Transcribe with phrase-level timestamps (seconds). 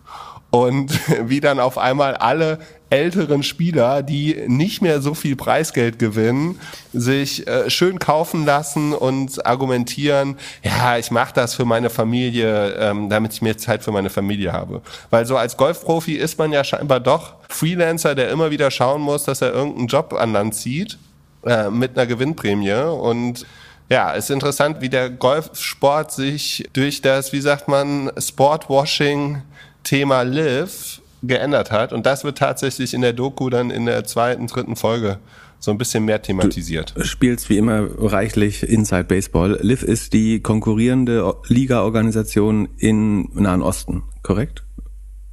[0.51, 0.93] und
[1.29, 2.59] wie dann auf einmal alle
[2.91, 6.59] älteren Spieler, die nicht mehr so viel Preisgeld gewinnen,
[6.93, 13.09] sich äh, schön kaufen lassen und argumentieren, ja, ich mache das für meine Familie, ähm,
[13.09, 14.83] damit ich mehr Zeit für meine Familie habe.
[15.11, 19.25] Weil so als Golfprofi ist man ja scheinbar doch Freelancer, der immer wieder schauen muss,
[19.25, 20.99] dass er irgendeinen Job an Land zieht
[21.47, 23.47] äh, mit einer Gewinnprämie und
[23.89, 29.43] ja, ist interessant, wie der Golfsport sich durch das, wie sagt man, Sportwashing
[29.83, 31.93] Thema Live geändert hat.
[31.93, 35.19] Und das wird tatsächlich in der Doku dann in der zweiten, dritten Folge
[35.59, 36.95] so ein bisschen mehr thematisiert.
[36.97, 39.59] Du spielst wie immer reichlich Inside Baseball.
[39.61, 44.65] Liv ist die konkurrierende Liga-Organisation in Nahen Osten, korrekt?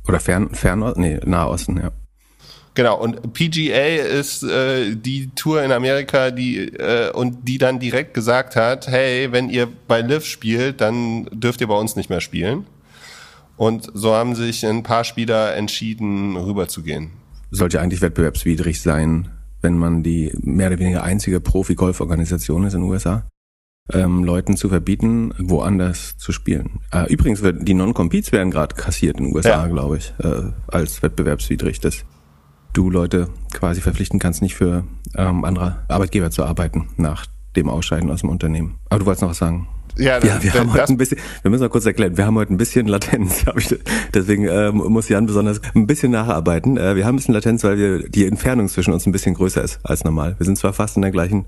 [0.07, 0.97] Oder Fern, Fernost?
[0.97, 1.91] Nee, Nahosten, ja.
[2.77, 8.13] Genau, und PGA ist äh, die Tour in Amerika, die äh, und die dann direkt
[8.13, 12.21] gesagt hat, hey, wenn ihr bei Liv spielt, dann dürft ihr bei uns nicht mehr
[12.21, 12.67] spielen.
[13.57, 17.09] Und so haben sich ein paar Spieler entschieden, rüberzugehen.
[17.51, 19.29] Sollte eigentlich wettbewerbswidrig sein,
[19.61, 23.27] wenn man die mehr oder weniger einzige Profi-Golf-Organisation ist in den USA,
[23.91, 26.79] ähm, Leuten zu verbieten, woanders zu spielen.
[26.91, 29.67] Äh, übrigens, die Non-Competes werden gerade kassiert in den USA, ja.
[29.67, 32.05] glaube ich, äh, als wettbewerbswidrig, dass
[32.73, 34.83] du Leute quasi verpflichten kannst, nicht für
[35.15, 38.75] ähm, andere Arbeitgeber zu arbeiten nach dem Ausscheiden aus dem Unternehmen.
[38.89, 39.67] Aber du wolltest noch was sagen?
[39.97, 42.53] Ja, ja wir haben heute ein bisschen, wir müssen mal kurz erklären, wir haben heute
[42.53, 43.75] ein bisschen Latenz, ich,
[44.13, 46.77] deswegen äh, muss Jan besonders ein bisschen nacharbeiten.
[46.77, 49.63] Äh, wir haben ein bisschen Latenz, weil wir die Entfernung zwischen uns ein bisschen größer
[49.63, 50.35] ist als normal.
[50.37, 51.45] Wir sind zwar fast in der gleichen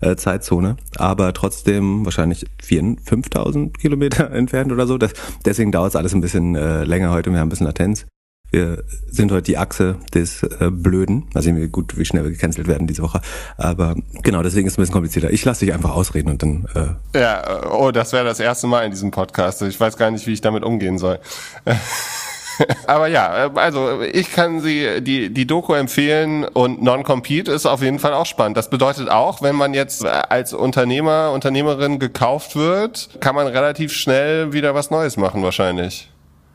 [0.00, 4.98] äh, Zeitzone, aber trotzdem wahrscheinlich 4.000, 5.000 Kilometer entfernt oder so.
[4.98, 5.12] Das,
[5.44, 7.30] deswegen dauert es alles ein bisschen äh, länger heute.
[7.30, 8.06] Wir haben ein bisschen Latenz.
[8.50, 11.28] Wir sind heute die Achse des äh, Blöden.
[11.34, 13.20] Mal sehen wir gut, wie schnell wir gecancelt werden diese Woche.
[13.56, 15.30] Aber genau, deswegen ist es ein bisschen komplizierter.
[15.30, 16.66] Ich lasse dich einfach ausreden und dann.
[17.14, 19.62] Äh ja, oh, das wäre das erste Mal in diesem Podcast.
[19.62, 21.20] Ich weiß gar nicht, wie ich damit umgehen soll.
[22.86, 27.98] Aber ja, also ich kann sie die die Doku empfehlen und Non-Compete ist auf jeden
[27.98, 28.56] Fall auch spannend.
[28.56, 34.52] Das bedeutet auch, wenn man jetzt als Unternehmer, Unternehmerin gekauft wird, kann man relativ schnell
[34.52, 36.10] wieder was Neues machen wahrscheinlich.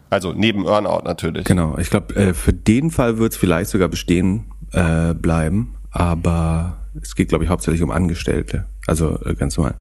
[0.09, 1.45] Also neben Earnout natürlich.
[1.45, 6.77] Genau, ich glaube, äh, für den Fall wird es vielleicht sogar bestehen äh, bleiben, aber
[7.01, 8.65] es geht, glaube ich, hauptsächlich um Angestellte.
[8.87, 9.75] Also äh, ganz normal.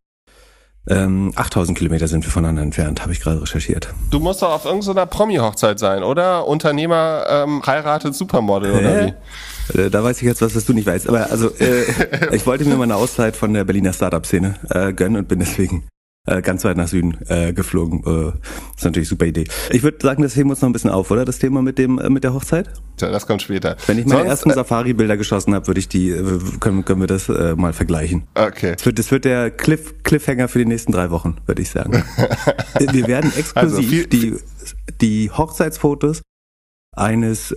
[0.86, 3.88] Ähm, 8000 Kilometer sind wir voneinander entfernt, habe ich gerade recherchiert.
[4.10, 6.46] Du musst doch auf irgendeiner Promi-Hochzeit sein, oder?
[6.46, 8.78] Unternehmer ähm, heiratet Supermodel, Hä?
[8.78, 9.78] oder wie?
[9.80, 11.08] Äh, da weiß ich jetzt was, was du nicht weißt.
[11.08, 11.84] Aber also, äh,
[12.32, 15.84] ich wollte mir mal eine Auszeit von der Berliner Startup-Szene äh, gönnen und bin deswegen
[16.26, 18.02] äh, ganz weit nach Süden äh, geflogen.
[18.04, 18.32] Äh,
[18.76, 19.44] ist natürlich super Idee.
[19.70, 21.24] Ich würde sagen, das heben wir uns noch ein bisschen auf, oder?
[21.24, 22.70] Das Thema mit dem äh, mit der Hochzeit?
[22.96, 23.76] Tja, das kommt später.
[23.86, 27.00] Wenn ich meine Sonst, ersten äh, Safari-Bilder geschossen habe, würde ich die äh, können, können
[27.00, 28.26] wir das äh, mal vergleichen.
[28.34, 28.72] Okay.
[28.76, 31.92] Das wird, das wird der Cliff, Cliffhanger für die nächsten drei Wochen, würde ich sagen.
[32.78, 34.36] wir werden exklusiv also viel, die
[35.00, 36.22] die Hochzeitsfotos
[36.92, 37.54] eines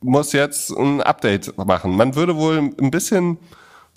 [0.00, 1.94] muss jetzt ein Update machen.
[1.94, 3.36] Man würde wohl ein bisschen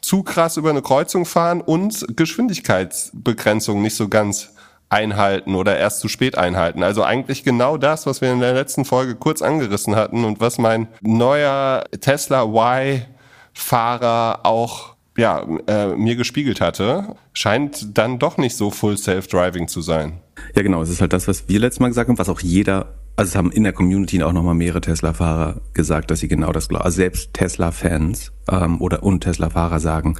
[0.01, 4.53] zu krass über eine Kreuzung fahren und Geschwindigkeitsbegrenzung nicht so ganz
[4.89, 6.83] einhalten oder erst zu spät einhalten.
[6.83, 10.57] Also eigentlich genau das, was wir in der letzten Folge kurz angerissen hatten und was
[10.57, 13.05] mein neuer Tesla Y
[13.53, 19.81] Fahrer auch ja, äh, mir gespiegelt hatte, scheint dann doch nicht so full self-driving zu
[19.81, 20.21] sein.
[20.55, 20.81] Ja, genau.
[20.81, 23.35] Es ist halt das, was wir letztes Mal gesagt haben, was auch jeder also es
[23.35, 26.85] haben in der Community auch nochmal mehrere Tesla-Fahrer gesagt, dass sie genau das glauben.
[26.85, 30.17] Also selbst Tesla-Fans ähm, oder und Tesla-Fahrer sagen,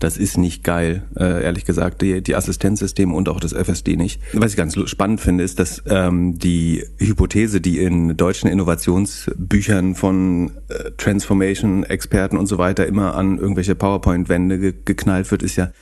[0.00, 4.22] Das ist nicht geil, äh, ehrlich gesagt, die, die Assistenzsysteme und auch das FSD nicht.
[4.32, 10.52] Was ich ganz spannend finde, ist, dass ähm, die Hypothese, die in deutschen Innovationsbüchern von
[10.68, 15.72] äh, Transformation-Experten und so weiter immer an irgendwelche PowerPoint-Wände ge geknallt wird, ist ja,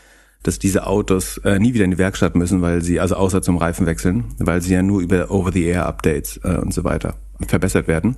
[0.46, 3.56] dass diese Autos äh, nie wieder in die Werkstatt müssen, weil sie, also außer zum
[3.56, 7.16] Reifen wechseln, weil sie ja nur über Over-the-Air-Updates äh, und so weiter
[7.46, 8.16] verbessert werden.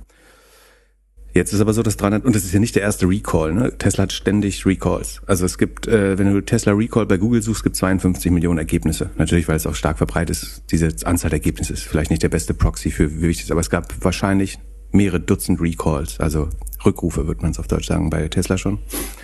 [1.33, 3.77] Jetzt ist aber so, dass 300, und das ist ja nicht der erste Recall, ne?
[3.77, 5.21] Tesla hat ständig Recalls.
[5.27, 9.11] Also es gibt, äh, wenn du Tesla Recall bei Google suchst, gibt 52 Millionen Ergebnisse.
[9.15, 10.63] Natürlich, weil es auch stark verbreitet ist.
[10.71, 13.61] Diese Anzahl der Ergebnisse ist vielleicht nicht der beste Proxy für wie wichtig ist, aber
[13.61, 14.57] es gab wahrscheinlich
[14.91, 16.49] mehrere Dutzend Recalls, also
[16.85, 18.79] Rückrufe wird man es auf Deutsch sagen bei Tesla schon.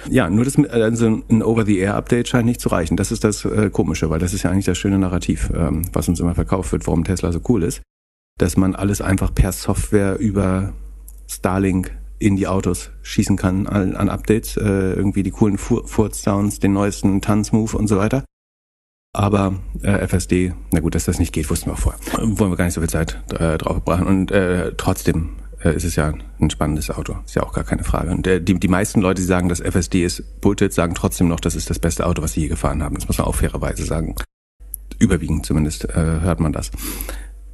[0.10, 2.98] Ja, nur das also ein Over-the-Air-Update scheint nicht zu reichen.
[2.98, 6.10] Das ist das äh, Komische, weil das ist ja eigentlich das schöne Narrativ, ähm, was
[6.10, 7.81] uns immer verkauft wird, warum Tesla so cool ist,
[8.38, 10.74] dass man alles einfach per Software über
[11.28, 16.74] Starlink in die Autos schießen kann an, an Updates, äh, irgendwie die coolen Furz-Sounds, den
[16.74, 18.24] neuesten Tanzmove und so weiter.
[19.13, 22.01] Aber äh, FSD, na gut, dass das nicht geht, wussten wir vorher.
[22.18, 24.08] Wollen wir gar nicht so viel Zeit äh, drauf verbrachen.
[24.08, 25.30] Und äh, trotzdem
[25.71, 27.15] ist es ja ein spannendes Auto.
[27.25, 28.12] Ist ja auch gar keine Frage.
[28.12, 31.39] Und äh, die, die meisten Leute, die sagen, dass FSD ist Bullshit, sagen trotzdem noch,
[31.39, 32.95] das ist das beste Auto, was sie je gefahren haben.
[32.95, 34.15] Das muss man auch fairerweise sagen.
[35.00, 36.71] Überwiegend zumindest äh, hört man das.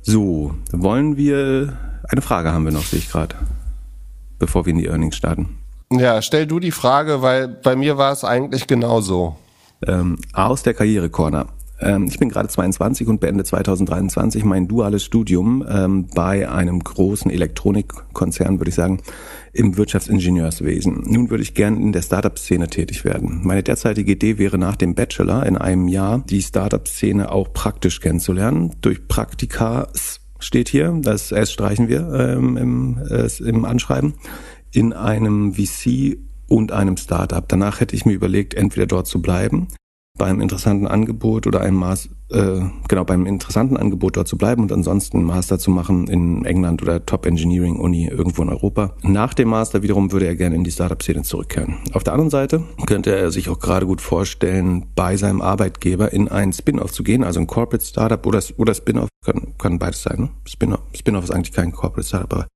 [0.01, 1.77] So, wollen wir...
[2.09, 3.35] Eine Frage haben wir noch, sehe ich gerade
[4.41, 5.57] bevor wir in die Earnings starten?
[5.89, 9.37] Ja, stell du die Frage, weil bei mir war es eigentlich genauso.
[9.87, 11.47] Ähm, aus der Karriere-Corner.
[11.81, 17.31] Ähm, ich bin gerade 22 und beende 2023 mein duales Studium ähm, bei einem großen
[17.31, 19.01] Elektronikkonzern, würde ich sagen,
[19.53, 21.03] im Wirtschaftsingenieurswesen.
[21.07, 23.41] Nun würde ich gern in der Startup-Szene tätig werden.
[23.43, 28.75] Meine derzeitige Idee wäre nach dem Bachelor in einem Jahr die Startup-Szene auch praktisch kennenzulernen.
[28.81, 29.89] Durch Praktika
[30.39, 34.13] steht hier, das S streichen wir ähm, im, äh, im Anschreiben,
[34.71, 36.17] in einem VC
[36.47, 37.47] und einem Startup.
[37.47, 39.67] Danach hätte ich mir überlegt, entweder dort zu bleiben
[40.21, 44.71] beim interessanten Angebot oder einem Maß, äh, genau, beim interessanten Angebot dort zu bleiben und
[44.71, 48.93] ansonsten einen Master zu machen in England oder Top Engineering Uni irgendwo in Europa.
[49.01, 51.77] Nach dem Master wiederum würde er gerne in die Startup-Szene zurückkehren.
[51.93, 56.27] Auf der anderen Seite könnte er sich auch gerade gut vorstellen, bei seinem Arbeitgeber in
[56.27, 60.19] ein Spin-off zu gehen, also ein Corporate Startup oder, oder Spin-off, kann, kann beides sein.
[60.19, 60.29] Ne?
[60.45, 62.47] Spin-off Spin ist eigentlich kein Corporate Startup, aber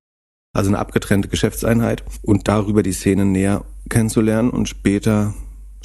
[0.53, 5.33] also eine abgetrennte Geschäftseinheit und darüber die Szene näher kennenzulernen und später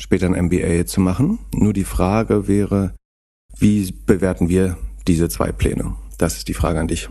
[0.00, 1.38] später ein MBA zu machen.
[1.52, 2.94] Nur die Frage wäre,
[3.58, 4.76] wie bewerten wir
[5.06, 5.94] diese zwei Pläne?
[6.18, 7.08] Das ist die Frage an dich.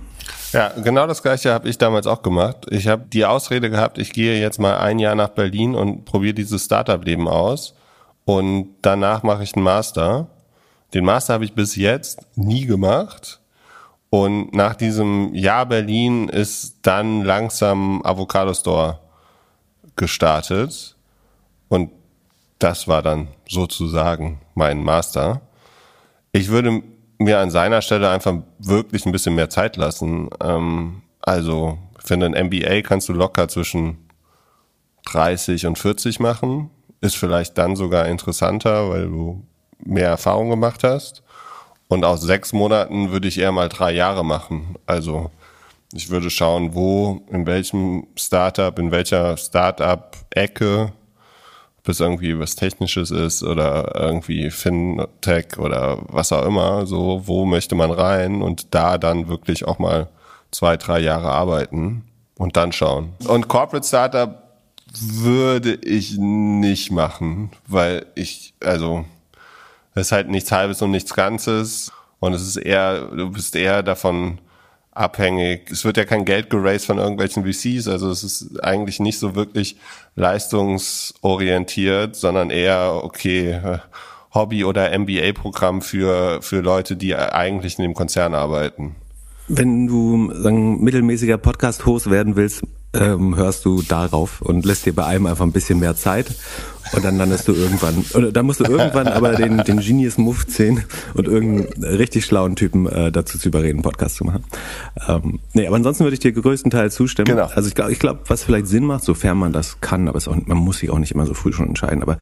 [0.51, 2.65] Ja, genau das gleiche habe ich damals auch gemacht.
[2.69, 6.33] Ich habe die Ausrede gehabt, ich gehe jetzt mal ein Jahr nach Berlin und probiere
[6.33, 7.75] dieses Startup-Leben aus
[8.25, 10.27] und danach mache ich einen Master.
[10.93, 13.39] Den Master habe ich bis jetzt nie gemacht.
[14.11, 18.99] Und nach diesem Jahr Berlin ist dann langsam Avocado Store
[19.95, 20.95] gestartet.
[21.67, 21.91] Und
[22.59, 25.41] das war dann sozusagen mein Master.
[26.31, 26.83] Ich würde
[27.17, 30.29] mir an seiner Stelle einfach wirklich ein bisschen mehr Zeit lassen.
[30.41, 34.09] Ähm, also für ein MBA kannst du locker zwischen
[35.11, 36.69] 30 und 40 machen.
[37.01, 39.45] Ist vielleicht dann sogar interessanter, weil du
[39.83, 41.23] mehr Erfahrung gemacht hast.
[41.87, 44.75] Und aus sechs Monaten würde ich eher mal drei Jahre machen.
[44.85, 45.31] Also
[45.93, 50.93] ich würde schauen, wo, in welchem Startup, in welcher Startup-Ecke
[51.89, 57.45] ob es irgendwie was Technisches ist oder irgendwie FinTech oder was auch immer, so, wo
[57.45, 60.07] möchte man rein und da dann wirklich auch mal
[60.51, 62.03] zwei, drei Jahre arbeiten
[62.37, 63.13] und dann schauen.
[63.27, 64.43] Und Corporate Startup
[64.93, 69.05] würde ich nicht machen, weil ich, also,
[69.95, 73.81] es ist halt nichts Halbes und nichts Ganzes und es ist eher, du bist eher
[73.81, 74.37] davon
[74.99, 75.71] abhängig.
[75.71, 79.35] Es wird ja kein Geld geraced von irgendwelchen VCs, also es ist eigentlich nicht so
[79.35, 79.77] wirklich
[80.15, 83.79] leistungsorientiert, sondern eher, okay,
[84.33, 88.95] Hobby- oder MBA-Programm für, für Leute, die eigentlich in dem Konzern arbeiten.
[89.47, 92.61] Wenn du sagen, mittelmäßiger Podcast-Host werden willst,
[92.93, 96.27] ähm, hörst du darauf und lässt dir bei einem einfach ein bisschen mehr Zeit
[96.93, 100.47] und dann landest du irgendwann, oder dann musst du irgendwann aber den, den Genius Move
[100.47, 104.43] ziehen und irgendeinen richtig schlauen Typen äh, dazu zu überreden, Podcast zu machen.
[105.07, 107.27] Ähm, nee, aber ansonsten würde ich dir größtenteils zustimmen.
[107.27, 107.47] Genau.
[107.53, 110.27] Also ich glaube, ich glaub, was vielleicht Sinn macht, sofern man das kann, aber es
[110.27, 112.17] auch, man muss sich auch nicht immer so früh schon entscheiden, aber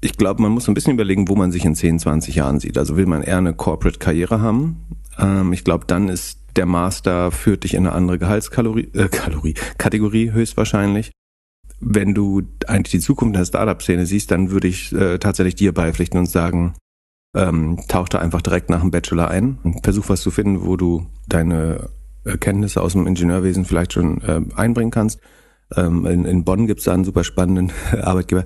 [0.00, 2.76] ich glaube, man muss ein bisschen überlegen, wo man sich in 10, 20 Jahren sieht.
[2.76, 4.82] Also will man eher eine Corporate-Karriere haben?
[5.18, 9.54] Ähm, ich glaube, dann ist der Master führt dich in eine andere Gehaltskalorie, äh, Kalorie,
[9.78, 11.12] Kategorie höchstwahrscheinlich.
[11.84, 16.18] Wenn du eigentlich die Zukunft der Startup-Szene siehst, dann würde ich äh, tatsächlich dir beipflichten
[16.18, 16.74] und sagen,
[17.34, 20.76] ähm, tauch da einfach direkt nach dem Bachelor ein und versuch was zu finden, wo
[20.76, 21.88] du deine
[22.24, 25.20] Erkenntnisse aus dem Ingenieurwesen vielleicht schon äh, einbringen kannst.
[25.76, 28.44] Ähm, in, in Bonn gibt's da einen super spannenden Arbeitgeber.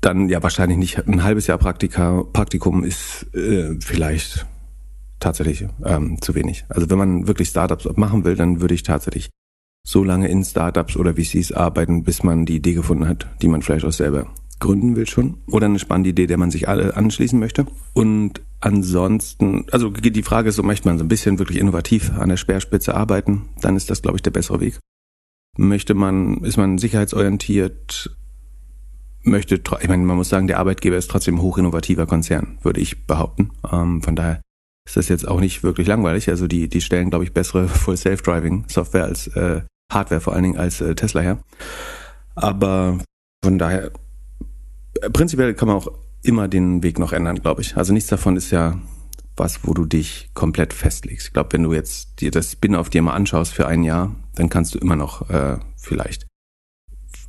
[0.00, 4.46] dann ja wahrscheinlich nicht ein halbes Jahr Praktika, Praktikum ist äh, vielleicht
[5.18, 6.64] tatsächlich ähm, zu wenig.
[6.68, 9.28] Also wenn man wirklich Startups machen will, dann würde ich tatsächlich
[9.86, 13.62] so lange in Startups oder VCs arbeiten, bis man die Idee gefunden hat, die man
[13.62, 14.26] vielleicht auch selber
[14.58, 15.38] gründen will schon.
[15.46, 17.66] Oder eine spannende Idee, der man sich alle anschließen möchte.
[17.94, 22.28] Und ansonsten, also die Frage ist so, möchte man so ein bisschen wirklich innovativ an
[22.28, 24.78] der Speerspitze arbeiten, dann ist das, glaube ich, der bessere Weg.
[25.56, 28.14] Möchte man, ist man sicherheitsorientiert,
[29.22, 33.06] möchte, ich meine, man muss sagen, der Arbeitgeber ist trotzdem ein hochinnovativer Konzern, würde ich
[33.06, 33.50] behaupten.
[33.70, 34.40] Ähm, von daher
[34.90, 36.28] ist das jetzt auch nicht wirklich langweilig.
[36.28, 40.42] Also die, die stellen, glaube ich, bessere Full Self-Driving Software als äh, Hardware vor allen
[40.42, 41.38] Dingen als äh, Tesla her.
[42.34, 42.98] Aber
[43.44, 43.92] von daher,
[45.12, 45.88] prinzipiell kann man auch
[46.22, 47.76] immer den Weg noch ändern, glaube ich.
[47.76, 48.80] Also nichts davon ist ja
[49.36, 51.28] was, wo du dich komplett festlegst.
[51.28, 54.48] Ich glaube, wenn du jetzt dir das Spin-off dir mal anschaust für ein Jahr, dann
[54.48, 56.26] kannst du immer noch äh, vielleicht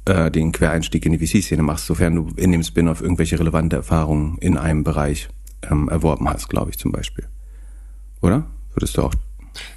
[0.06, 4.40] äh, den Quereinstieg in die VC-Szene machst, sofern du in dem Spin-off irgendwelche relevante Erfahrungen
[4.40, 5.30] in einem Bereich
[5.70, 7.28] ähm, erworben hast, glaube ich zum Beispiel.
[8.22, 8.46] Oder?
[8.74, 9.14] Würdest du auch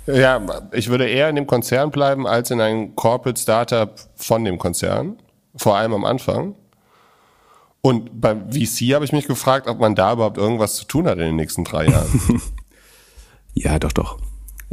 [0.07, 0.41] ja,
[0.73, 5.17] ich würde eher in dem Konzern bleiben als in einem Corporate Startup von dem Konzern.
[5.57, 6.55] Vor allem am Anfang.
[7.81, 11.15] Und beim VC habe ich mich gefragt, ob man da überhaupt irgendwas zu tun hat
[11.15, 12.43] in den nächsten drei Jahren.
[13.55, 14.19] ja, doch, doch.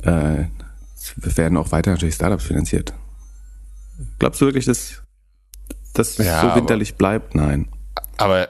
[0.03, 0.45] Äh,
[1.15, 2.93] werden auch weiter natürlich Startups finanziert.
[4.19, 5.01] Glaubst du wirklich, dass
[5.93, 7.35] das ja, so winterlich bleibt?
[7.35, 7.67] Nein.
[8.17, 8.47] Aber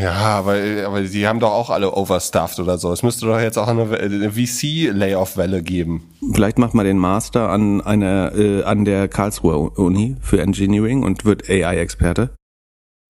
[0.00, 2.92] ja, aber, aber die haben doch auch alle overstuffed oder so.
[2.92, 6.08] Es müsste doch jetzt auch eine, eine VC-Layoff-Welle geben.
[6.32, 11.24] Vielleicht macht man den Master an einer, äh, an der Karlsruher Uni für Engineering und
[11.24, 12.30] wird AI-Experte.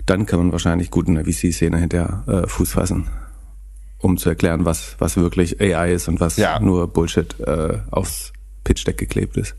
[0.06, 3.08] Dann kann man wahrscheinlich gut in der VC-Szene hinter äh, Fuß fassen,
[3.98, 6.58] um zu erklären, was, was wirklich AI ist und was ja.
[6.58, 8.32] nur Bullshit äh, aufs
[8.64, 9.56] Pitch-Deck geklebt ist.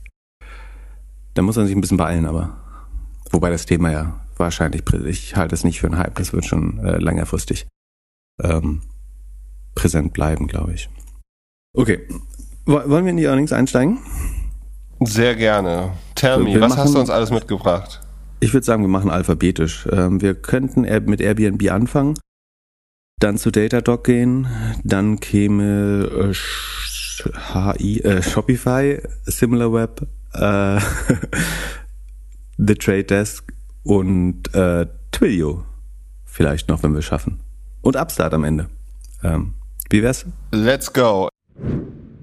[1.33, 2.57] Da muss man sich ein bisschen beeilen, aber
[3.31, 6.80] wobei das Thema ja wahrscheinlich, ich halte es nicht für einen Hype, das wird schon
[6.80, 7.68] äh, längerfristig
[8.42, 8.84] ähm,
[9.76, 10.90] präsent bleiben, glaube ich.
[11.76, 12.08] Okay,
[12.66, 14.00] wollen wir in die Earnings einsteigen?
[15.00, 15.94] Sehr gerne.
[16.16, 18.02] Tell me, was machen, hast du uns alles mitgebracht?
[18.40, 19.88] Ich würde sagen, wir machen alphabetisch.
[19.92, 22.18] Ähm, wir könnten mit Airbnb anfangen,
[23.20, 24.48] dann zu Datadog gehen,
[24.84, 26.34] dann käme äh,
[27.54, 30.80] HI, äh, Shopify, SimilarWeb, äh,
[32.58, 33.52] The Trade Desk
[33.84, 35.66] und äh, Twilio
[36.25, 37.40] vielleicht noch, wenn wir es schaffen.
[37.82, 38.70] Und Upstart am Ende.
[39.24, 39.54] Ähm,
[39.90, 40.25] wie wär's?
[40.52, 41.30] Let's go.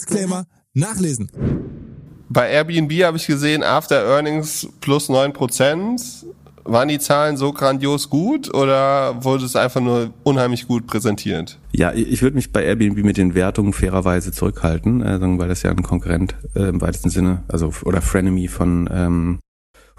[0.00, 1.30] Disclaimer nachlesen.
[2.28, 6.24] Bei Airbnb habe ich gesehen, After Earnings plus 9%.
[6.62, 11.58] Waren die Zahlen so grandios gut oder wurde es einfach nur unheimlich gut präsentiert?
[11.72, 15.70] Ja, ich würde mich bei Airbnb mit den Wertungen fairerweise zurückhalten, äh, weil das ja
[15.70, 19.38] ein Konkurrent äh, im weitesten Sinne, also oder Frenemy von ähm,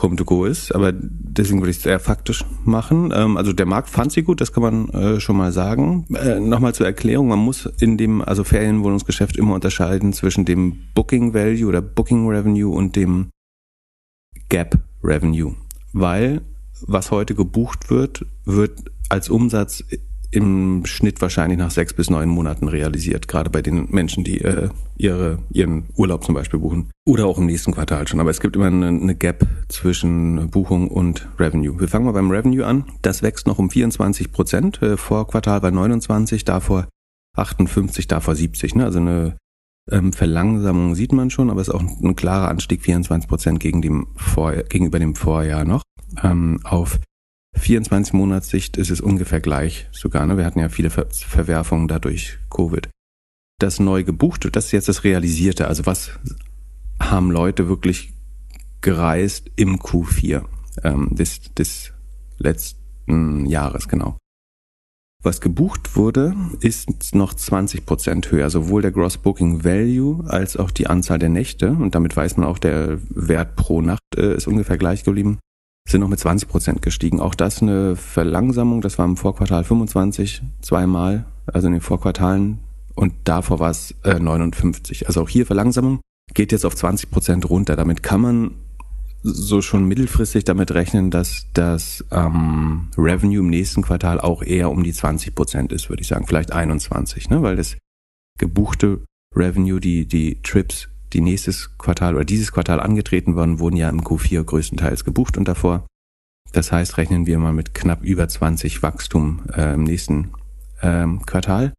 [0.02, 3.12] Home to Go ist, aber deswegen würde ich es eher faktisch machen.
[3.16, 6.06] Ähm, also der Markt fand sie gut, das kann man äh, schon mal sagen.
[6.14, 11.34] Äh, Nochmal zur Erklärung, man muss in dem also Ferienwohnungsgeschäft immer unterscheiden zwischen dem Booking
[11.34, 13.30] Value oder Booking Revenue und dem
[14.50, 15.56] Gap Revenue,
[15.94, 16.42] weil
[16.86, 19.84] was heute gebucht wird, wird als Umsatz
[20.32, 24.70] im Schnitt wahrscheinlich nach sechs bis neun Monaten realisiert, gerade bei den Menschen, die äh,
[24.98, 26.90] ihre, ihren Urlaub zum Beispiel buchen.
[27.06, 28.20] Oder auch im nächsten Quartal schon.
[28.20, 31.80] Aber es gibt immer eine, eine Gap zwischen Buchung und Revenue.
[31.80, 32.86] Wir fangen mal beim Revenue an.
[33.02, 34.82] Das wächst noch um 24 Prozent.
[34.82, 36.88] Äh, vor Quartal war 29, davor
[37.36, 38.76] 58, davor 70.
[38.76, 38.86] Ne?
[38.86, 39.38] Also eine
[39.92, 43.82] ähm, Verlangsamung sieht man schon, aber es ist auch ein klarer Anstieg, 24 Prozent gegen
[43.82, 45.84] dem Vor gegenüber dem Vorjahr noch.
[46.24, 47.00] Ähm, auf
[47.58, 50.26] 24 Monatssicht ist es ungefähr gleich sogar.
[50.26, 50.38] Ne?
[50.38, 52.90] Wir hatten ja viele Ver Verwerfungen dadurch Covid.
[53.60, 55.68] Das neu gebuchte, das ist jetzt das Realisierte.
[55.68, 56.12] Also was
[57.00, 58.14] haben Leute wirklich
[58.82, 60.44] gereist im Q4
[60.84, 61.94] ähm, des, des
[62.38, 64.18] letzten Jahres, genau.
[65.24, 68.50] Was gebucht wurde, ist noch 20 Prozent höher.
[68.50, 71.70] Sowohl der Gross Booking Value als auch die Anzahl der Nächte.
[71.70, 75.38] Und damit weiß man auch, der Wert pro Nacht äh, ist ungefähr gleich geblieben
[75.88, 77.20] sind noch mit 20 Prozent gestiegen.
[77.20, 78.82] Auch das eine Verlangsamung.
[78.82, 82.60] Das war im Vorquartal 25 zweimal, also in den Vorquartalen.
[82.96, 85.08] Und davor war es äh, 59.
[85.08, 86.00] Also auch hier Verlangsamung
[86.34, 87.76] geht jetzt auf 20 Prozent runter.
[87.76, 88.52] Damit kann man
[89.24, 94.84] so schon mittelfristig damit rechnen, dass das ähm, Revenue im nächsten Quartal auch eher um
[94.84, 97.42] die 20 Prozent ist, würde ich sagen, vielleicht 21, ne?
[97.44, 97.78] weil das
[98.40, 99.02] gebuchte
[99.36, 104.02] Revenue, die, die Trips, die nächstes Quartal oder dieses Quartal angetreten worden, wurden ja im
[104.02, 105.86] Q4 größtenteils gebucht und davor.
[106.54, 110.32] Das heißt, rechnen wir mal mit knapp über 20 Wachstum äh, im nächsten
[110.82, 111.74] ähm, Quartal.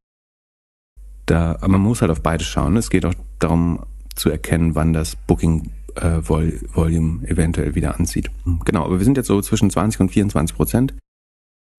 [1.27, 2.77] Da, man muss halt auf beides schauen.
[2.77, 3.81] Es geht auch darum
[4.15, 8.31] zu erkennen, wann das Booking äh, Vol Volume eventuell wieder anzieht.
[8.65, 10.95] Genau, aber wir sind jetzt so zwischen 20 und 24 Prozent.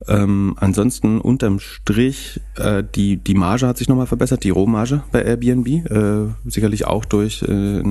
[0.07, 5.23] Ähm, ansonsten unterm Strich, äh, die, die Marge hat sich nochmal verbessert, die Rohmarge bei
[5.23, 7.83] Airbnb, äh, sicherlich auch durch äh,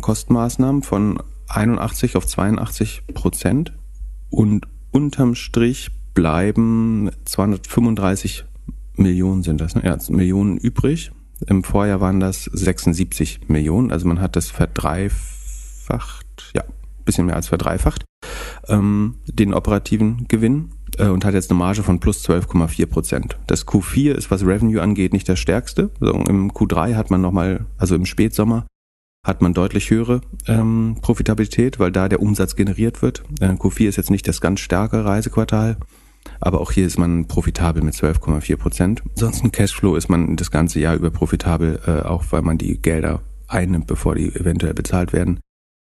[0.00, 3.72] Kostenmaßnahmen von 81 auf 82 Prozent.
[4.28, 8.44] Und unterm Strich bleiben 235
[8.96, 9.82] Millionen sind das, ne?
[9.84, 11.12] ja, Millionen übrig.
[11.46, 16.64] Im Vorjahr waren das 76 Millionen, also man hat das verdreifacht, ja,
[17.06, 18.04] bisschen mehr als verdreifacht,
[18.70, 23.38] ähm, den operativen Gewinn äh, und hat jetzt eine Marge von plus 12,4 Prozent.
[23.46, 25.90] Das Q4 ist, was Revenue angeht, nicht das stärkste.
[26.00, 28.66] Also Im Q3 hat man nochmal, also im Spätsommer,
[29.26, 33.22] hat man deutlich höhere ähm, Profitabilität, weil da der Umsatz generiert wird.
[33.40, 35.76] Äh, Q4 ist jetzt nicht das ganz starke Reisequartal,
[36.40, 39.02] aber auch hier ist man profitabel mit 12,4 Prozent.
[39.10, 43.20] Ansonsten Cashflow ist man das ganze Jahr über profitabel, äh, auch weil man die Gelder
[43.46, 45.40] einnimmt, bevor die eventuell bezahlt werden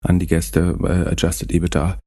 [0.03, 1.99] an die Gäste, äh, Adjusted EBITDA.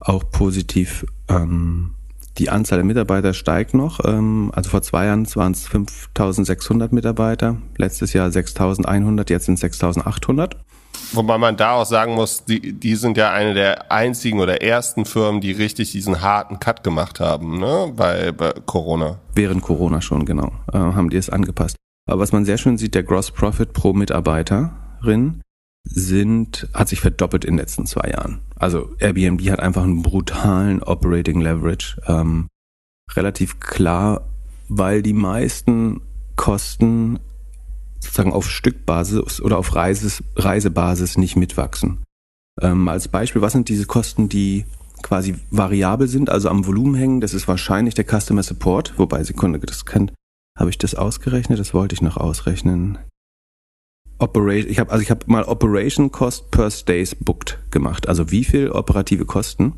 [0.00, 1.94] Auch positiv ähm,
[2.38, 4.04] die Anzahl der Mitarbeiter steigt noch.
[4.04, 9.60] Ähm, also vor zwei Jahren waren es 5600 Mitarbeiter, letztes Jahr 6100, jetzt sind es
[9.60, 10.56] 6800.
[11.12, 15.04] Wobei man da auch sagen muss, die, die sind ja eine der einzigen oder ersten
[15.04, 17.92] Firmen, die richtig diesen harten Cut gemacht haben, ne?
[17.96, 19.18] bei, bei Corona.
[19.34, 21.76] Während Corona schon, genau, äh, haben die es angepasst.
[22.08, 25.42] Aber was man sehr schön sieht, der Gross Profit pro Mitarbeiterin
[25.90, 28.40] sind, hat sich verdoppelt in den letzten zwei Jahren.
[28.56, 32.00] Also Airbnb hat einfach einen brutalen Operating Leverage.
[32.06, 32.48] Ähm,
[33.14, 34.28] relativ klar,
[34.68, 36.00] weil die meisten
[36.36, 37.18] Kosten
[38.00, 41.98] sozusagen auf Stückbasis oder auf Reises, Reisebasis nicht mitwachsen.
[42.60, 44.64] Ähm, als Beispiel, was sind diese Kosten, die
[45.02, 47.20] quasi variabel sind, also am Volumen hängen?
[47.20, 50.10] Das ist wahrscheinlich der Customer Support, wobei Sekunde, das kann,
[50.56, 51.58] habe ich das ausgerechnet?
[51.58, 52.98] Das wollte ich noch ausrechnen.
[54.18, 58.08] Operation, ich habe also ich habe mal Operation Cost per Stays booked gemacht.
[58.08, 59.74] Also wie viel operative Kosten,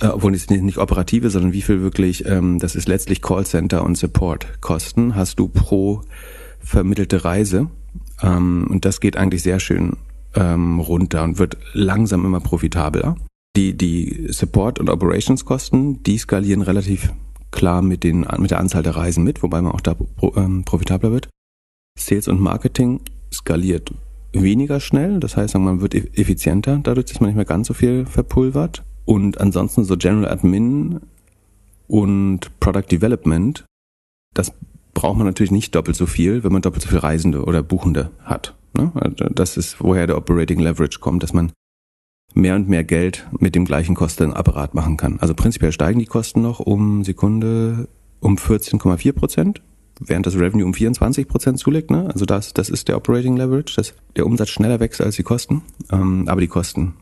[0.00, 3.96] äh, obwohl es nicht operative, sondern wie viel wirklich, ähm, das ist letztlich Callcenter und
[3.96, 6.02] Support Kosten hast du pro
[6.60, 7.68] vermittelte Reise.
[8.22, 9.96] Ähm, und das geht eigentlich sehr schön
[10.34, 13.16] ähm, runter und wird langsam immer profitabler.
[13.56, 17.12] Die die Support und Operations Kosten, die skalieren relativ
[17.50, 20.64] klar mit den mit der Anzahl der Reisen mit, wobei man auch da pro, ähm,
[20.64, 21.28] profitabler wird.
[21.98, 23.00] Sales und Marketing
[23.32, 23.92] skaliert
[24.32, 25.20] weniger schnell.
[25.20, 28.84] Das heißt, man wird effizienter, dadurch, dass man nicht mehr ganz so viel verpulvert.
[29.04, 31.00] Und ansonsten so General Admin
[31.88, 33.64] und Product Development,
[34.34, 34.52] das
[34.94, 38.10] braucht man natürlich nicht doppelt so viel, wenn man doppelt so viel Reisende oder Buchende
[38.20, 38.54] hat.
[38.76, 38.92] Ne?
[38.94, 41.52] Also das ist, woher der Operating Leverage kommt, dass man
[42.34, 45.18] mehr und mehr Geld mit dem gleichen Kostenapparat machen kann.
[45.18, 47.88] Also prinzipiell steigen die Kosten noch um Sekunde
[48.20, 49.62] um 14,4 Prozent
[50.00, 51.90] während das Revenue um 24 Prozent zulegt.
[51.90, 52.08] Ne?
[52.12, 55.62] Also das, das ist der Operating Leverage, dass der Umsatz schneller wächst als die Kosten.
[55.92, 56.94] Ähm, aber die Kosten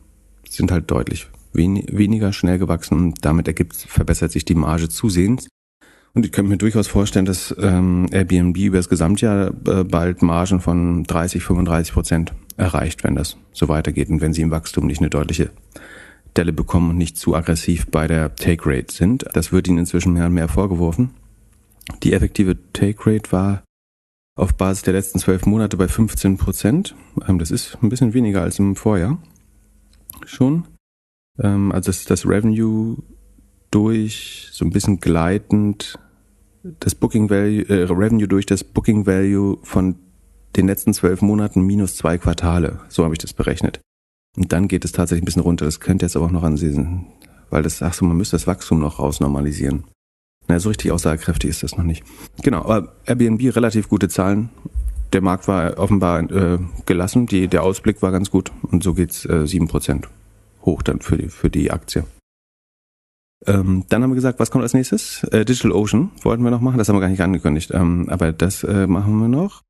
[0.47, 5.47] sind halt deutlich wen weniger schnell gewachsen damit ergibt, verbessert sich die Marge zusehends.
[6.13, 10.59] Und ich könnte mir durchaus vorstellen, dass ähm, Airbnb über das Gesamtjahr äh, bald Margen
[10.59, 14.99] von 30, 35 Prozent erreicht, wenn das so weitergeht und wenn sie im Wachstum nicht
[14.99, 15.51] eine deutliche
[16.35, 19.25] Delle bekommen und nicht zu aggressiv bei der Take Rate sind.
[19.33, 21.11] Das wird ihnen inzwischen mehr und mehr vorgeworfen.
[22.03, 23.63] Die effektive Take Rate war
[24.35, 26.95] auf Basis der letzten zwölf Monate bei 15 Prozent.
[27.27, 29.21] Ähm, das ist ein bisschen weniger als im Vorjahr
[30.25, 30.65] schon.
[31.39, 32.97] Ähm, also das, das Revenue
[33.71, 35.99] durch so ein bisschen gleitend
[36.79, 39.95] das Booking Value, äh, Revenue durch das Booking Value von
[40.55, 42.79] den letzten zwölf Monaten minus zwei Quartale.
[42.89, 43.81] So habe ich das berechnet.
[44.37, 45.65] Und dann geht es tatsächlich ein bisschen runter.
[45.65, 47.07] Das könnte jetzt aber auch noch ansehen,
[47.49, 49.85] weil das, ach so, man müsste das Wachstum noch rausnormalisieren.
[50.49, 52.03] Na, so richtig aussagekräftig ist das noch nicht.
[52.41, 54.49] Genau, aber Airbnb relativ gute Zahlen.
[55.13, 56.57] Der Markt war offenbar äh,
[56.87, 60.05] gelassen, die, der Ausblick war ganz gut und so geht's äh, 7%
[60.65, 62.03] hoch dann für die, für die Aktie.
[63.45, 65.23] Ähm, dann haben wir gesagt, was kommt als nächstes?
[65.25, 68.33] Äh, Digital Ocean wollten wir noch machen, das haben wir gar nicht angekündigt, ähm, aber
[68.33, 69.61] das äh, machen wir noch.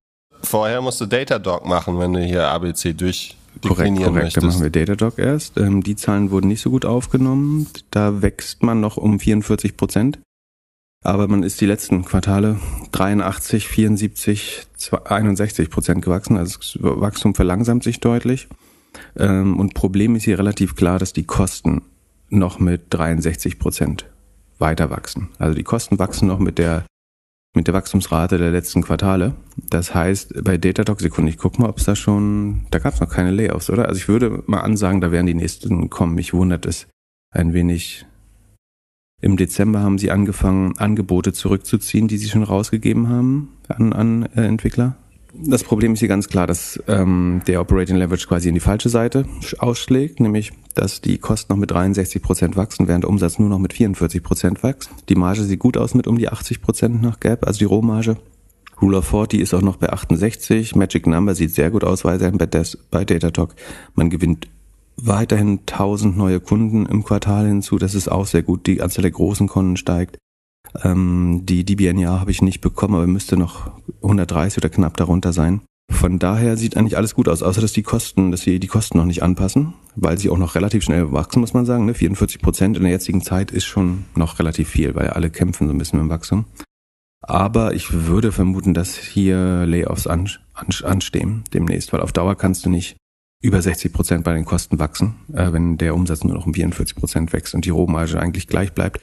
[0.41, 4.13] Vorher musst du Datadog machen, wenn du hier ABC durch Korrekt, korrekt.
[4.13, 4.37] Möchtest.
[4.37, 5.57] Dann machen wir Datadog erst.
[5.57, 7.67] Ähm, die Zahlen wurden nicht so gut aufgenommen.
[7.91, 10.19] Da wächst man noch um 44 Prozent.
[11.03, 12.59] Aber man ist die letzten Quartale
[12.91, 14.67] 83, 74,
[15.05, 16.37] 61 Prozent gewachsen.
[16.37, 18.47] Also das Wachstum verlangsamt sich deutlich.
[19.17, 21.83] Ähm, und Problem ist hier relativ klar, dass die Kosten
[22.29, 24.09] noch mit 63 Prozent
[24.57, 25.29] weiter wachsen.
[25.37, 26.85] Also die Kosten wachsen noch mit der
[27.55, 29.33] mit der Wachstumsrate der letzten Quartale.
[29.69, 32.99] Das heißt, bei Datadog, Sekunde, ich guck mal, ob es da schon, da gab es
[32.99, 33.87] noch keine Layoffs, oder?
[33.87, 36.13] Also ich würde mal ansagen, da werden die nächsten kommen.
[36.13, 36.87] Mich wundert es
[37.31, 38.05] ein wenig.
[39.21, 44.43] Im Dezember haben sie angefangen, Angebote zurückzuziehen, die sie schon rausgegeben haben an, an äh,
[44.43, 44.95] Entwickler.
[45.33, 48.89] Das Problem ist hier ganz klar, dass ähm, der Operating Leverage quasi in die falsche
[48.89, 49.25] Seite
[49.59, 53.59] ausschlägt, nämlich dass die Kosten noch mit 63 Prozent wachsen, während der Umsatz nur noch
[53.59, 54.89] mit 44 Prozent wächst.
[55.07, 58.17] Die Marge sieht gut aus mit um die 80 Prozent nach Gap, also die Rohmarge.
[58.81, 60.75] Rule of 40 ist auch noch bei 68.
[60.75, 62.47] Magic Number sieht sehr gut aus weiterhin bei,
[62.89, 63.53] bei Datatalk.
[63.93, 64.47] Man gewinnt
[65.05, 67.77] weiterhin 1000 neue Kunden im Quartal hinzu.
[67.77, 68.67] Das ist auch sehr gut.
[68.67, 70.17] Die Anzahl der großen Kunden steigt.
[70.83, 75.61] Ähm, die DBNA habe ich nicht bekommen, aber müsste noch 130 oder knapp darunter sein.
[75.91, 78.99] Von daher sieht eigentlich alles gut aus, außer dass die Kosten, dass sie die Kosten
[78.99, 81.85] noch nicht anpassen, weil sie auch noch relativ schnell wachsen, muss man sagen.
[81.85, 81.95] Ne?
[81.95, 85.73] 44 Prozent in der jetzigen Zeit ist schon noch relativ viel, weil alle kämpfen so
[85.73, 86.45] ein bisschen mit dem Wachstum.
[87.21, 92.65] Aber ich würde vermuten, dass hier Layoffs an, an, anstehen demnächst, weil auf Dauer kannst
[92.65, 92.95] du nicht
[93.41, 96.95] über 60 Prozent bei den Kosten wachsen, äh, wenn der Umsatz nur noch um 44
[96.95, 99.01] Prozent wächst und die Rohmarge eigentlich gleich bleibt.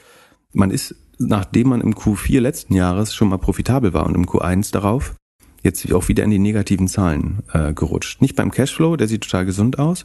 [0.53, 4.71] Man ist nachdem man im Q4 letzten Jahres schon mal profitabel war und im Q1
[4.71, 5.15] darauf,
[5.63, 8.21] jetzt auch wieder in die negativen Zahlen äh, gerutscht.
[8.21, 10.03] Nicht beim Cashflow, der sieht total gesund aus,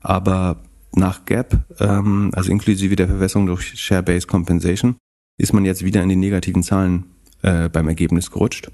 [0.00, 0.62] aber
[0.94, 4.96] nach Gap, ähm, also inklusive der Verwässerung durch Share-Based Compensation,
[5.38, 7.04] ist man jetzt wieder in die negativen Zahlen
[7.42, 8.70] äh, beim Ergebnis gerutscht.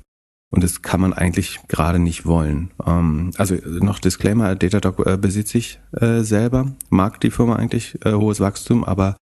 [0.50, 2.70] Und das kann man eigentlich gerade nicht wollen.
[2.87, 8.12] Ähm, also noch Disclaimer, Datadog äh, besitze ich äh, selber, mag die Firma eigentlich äh,
[8.12, 9.16] hohes Wachstum, aber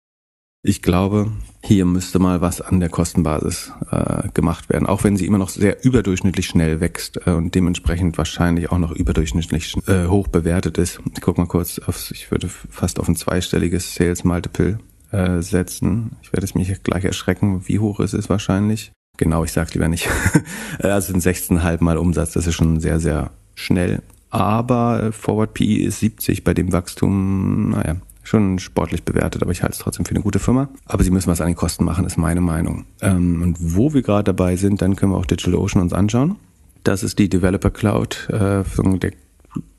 [0.63, 5.25] ich glaube, hier müsste mal was an der Kostenbasis äh, gemacht werden, auch wenn sie
[5.25, 10.29] immer noch sehr überdurchschnittlich schnell wächst äh, und dementsprechend wahrscheinlich auch noch überdurchschnittlich äh, hoch
[10.29, 11.01] bewertet ist.
[11.15, 14.79] Ich guck mal kurz aufs, ich würde fast auf ein zweistelliges Sales Multiple
[15.13, 16.17] äh, setzen.
[16.23, 18.93] Ich werde es mich gleich erschrecken, wie hoch es ist wahrscheinlich.
[19.17, 20.09] Genau, ich sag's lieber nicht.
[20.79, 24.03] also ein 16,5 mal Umsatz, das ist schon sehr, sehr schnell.
[24.31, 29.73] Aber Forward PE ist 70 bei dem Wachstum, naja, schon sportlich bewertet, aber ich halte
[29.73, 30.69] es trotzdem für eine gute Firma.
[30.87, 32.87] Aber sie müssen was an den Kosten machen, ist meine Meinung.
[33.01, 36.37] Ähm, und wo wir gerade dabei sind, dann können wir auch DigitalOcean uns anschauen.
[36.85, 38.63] Das ist die Developer Cloud, äh,
[38.99, 39.13] der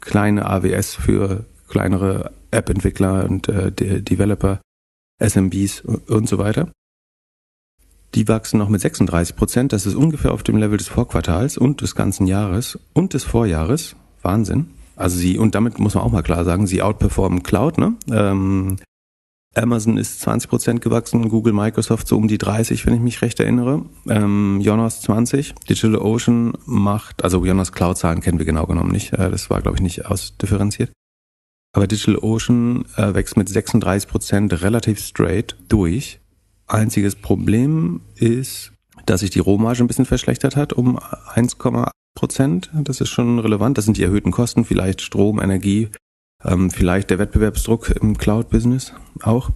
[0.01, 4.59] kleine AWS für kleinere App-Entwickler und äh, Developer,
[5.19, 6.69] SMBs und so weiter.
[8.15, 9.73] Die wachsen noch mit 36 Prozent.
[9.73, 13.95] Das ist ungefähr auf dem Level des Vorquartals und des ganzen Jahres und des Vorjahres.
[14.21, 14.67] Wahnsinn.
[14.95, 17.95] Also sie, und damit muss man auch mal klar sagen, sie outperformen Cloud, ne?
[18.11, 18.77] Ähm,
[19.53, 23.39] Amazon ist 20 Prozent gewachsen, Google, Microsoft so um die 30, wenn ich mich recht
[23.39, 23.83] erinnere.
[24.07, 25.55] Ähm, Jonas 20.
[25.67, 29.11] DigitalOcean macht, also Jonas Cloud-Zahlen kennen wir genau genommen nicht.
[29.13, 30.91] Äh, das war, glaube ich, nicht ausdifferenziert.
[31.73, 36.20] Aber DigitalOcean äh, wächst mit 36 Prozent relativ straight durch.
[36.71, 38.71] Einziges Problem ist,
[39.05, 42.69] dass sich die Rohmarge ein bisschen verschlechtert hat um 1,8 Prozent.
[42.73, 43.77] Das ist schon relevant.
[43.77, 45.89] Das sind die erhöhten Kosten, vielleicht Strom, Energie,
[46.43, 49.51] ähm, vielleicht der Wettbewerbsdruck im Cloud-Business auch.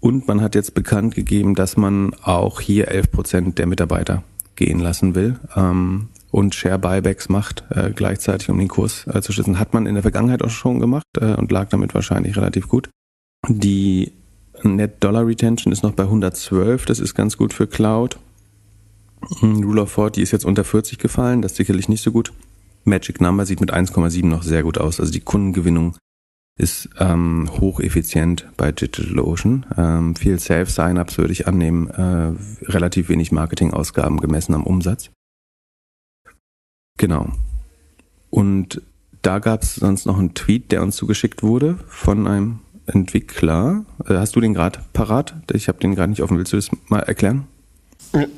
[0.00, 4.22] Und man hat jetzt bekannt gegeben, dass man auch hier 11 Prozent der Mitarbeiter
[4.54, 9.58] gehen lassen will ähm, und Share-Buybacks macht äh, gleichzeitig, um den Kurs äh, zu schützen.
[9.58, 12.88] Hat man in der Vergangenheit auch schon gemacht äh, und lag damit wahrscheinlich relativ gut.
[13.48, 14.12] Die
[14.62, 16.84] Net Dollar Retention ist noch bei 112.
[16.86, 18.18] Das ist ganz gut für Cloud.
[19.40, 22.32] Hm, Rule of 40 ist jetzt unter 40 gefallen, das ist sicherlich nicht so gut.
[22.84, 25.00] Magic Number sieht mit 1,7 noch sehr gut aus.
[25.00, 25.96] Also die Kundengewinnung
[26.58, 29.66] ist ähm, hocheffizient bei DigitalOcean.
[29.76, 32.32] Ähm, viel Self-Sign-Ups würde ich annehmen, äh,
[32.70, 35.10] relativ wenig Marketingausgaben gemessen am Umsatz.
[36.98, 37.30] Genau.
[38.30, 38.80] Und
[39.20, 43.84] da gab es sonst noch einen Tweet, der uns zugeschickt wurde von einem Entwickler.
[44.08, 45.34] Äh, hast du den gerade parat?
[45.52, 46.38] Ich habe den gerade nicht offen.
[46.38, 47.46] Willst du das mal erklären?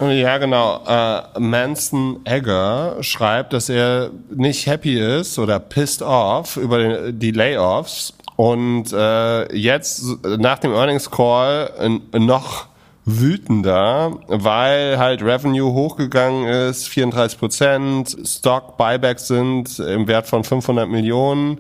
[0.01, 0.83] Ja, genau.
[0.87, 7.31] Äh, Manson Egger schreibt, dass er nicht happy ist oder pissed off über den, die
[7.31, 12.69] Layoffs und äh, jetzt nach dem Earnings Call noch
[13.05, 20.89] wütender, weil halt Revenue hochgegangen ist, 34 Prozent, Stock Buybacks sind im Wert von 500
[20.89, 21.59] Millionen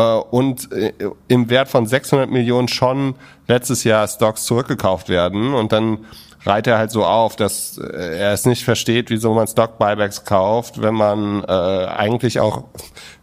[0.00, 0.92] und äh,
[1.28, 3.14] im Wert von 600 Millionen schon
[3.46, 5.98] letztes Jahr Stocks zurückgekauft werden und dann
[6.44, 10.80] reiht er halt so auf, dass äh, er es nicht versteht, wieso man Stock-Buybacks kauft,
[10.82, 12.64] wenn man äh, eigentlich auch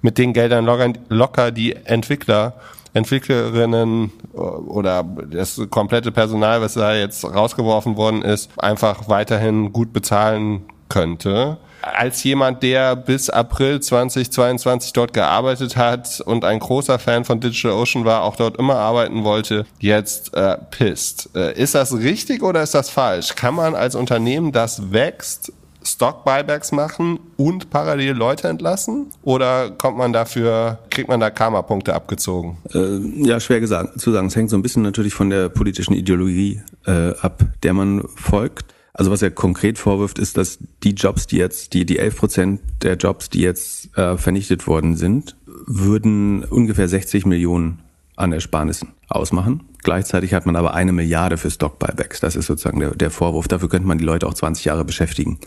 [0.02, 2.54] mit den Geldern locker, locker die Entwickler,
[2.94, 9.94] Entwicklerinnen äh, oder das komplette Personal, was da jetzt rausgeworfen worden ist, einfach weiterhin gut
[9.94, 11.58] bezahlen könnte.
[11.82, 18.06] Als jemand, der bis April 2022 dort gearbeitet hat und ein großer Fan von DigitalOcean
[18.06, 21.30] war, auch dort immer arbeiten wollte, jetzt äh, pisst.
[21.36, 23.36] Äh, ist das richtig oder ist das falsch?
[23.36, 29.08] Kann man als Unternehmen, das wächst, Stock-Buybacks machen und parallel Leute entlassen?
[29.24, 32.58] Oder kommt man dafür, kriegt man da Karma-Punkte abgezogen?
[32.74, 34.28] Äh, ja, schwer gesagt, zu sagen.
[34.28, 38.74] Es hängt so ein bisschen natürlich von der politischen Ideologie äh, ab, der man folgt.
[39.00, 42.62] Also was er konkret vorwirft, ist, dass die Jobs, die jetzt, die, die 11 Prozent
[42.82, 47.80] der Jobs, die jetzt äh, vernichtet worden sind, würden ungefähr 60 Millionen
[48.18, 49.64] an Ersparnissen ausmachen.
[49.84, 52.20] Gleichzeitig hat man aber eine Milliarde für Stock-Buybacks.
[52.20, 53.48] Das ist sozusagen der, der Vorwurf.
[53.48, 55.40] Dafür könnte man die Leute auch 20 Jahre beschäftigen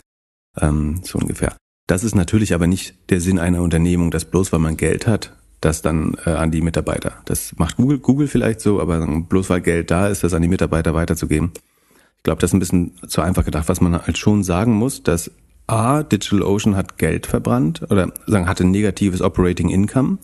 [0.59, 1.55] ähm, so ungefähr.
[1.85, 5.37] Das ist natürlich aber nicht der Sinn einer Unternehmung, dass bloß weil man Geld hat,
[5.61, 7.21] das dann äh, an die Mitarbeiter.
[7.25, 10.47] Das macht Google, Google vielleicht so, aber bloß weil Geld da ist, das an die
[10.47, 11.51] Mitarbeiter weiterzugeben.
[12.23, 13.67] Ich glaube, das ist ein bisschen zu einfach gedacht.
[13.67, 15.29] Was man halt schon sagen muss, dass
[15.67, 20.19] A, DigitalOcean hat Geld verbrannt oder sagen, hatte negatives Operating Income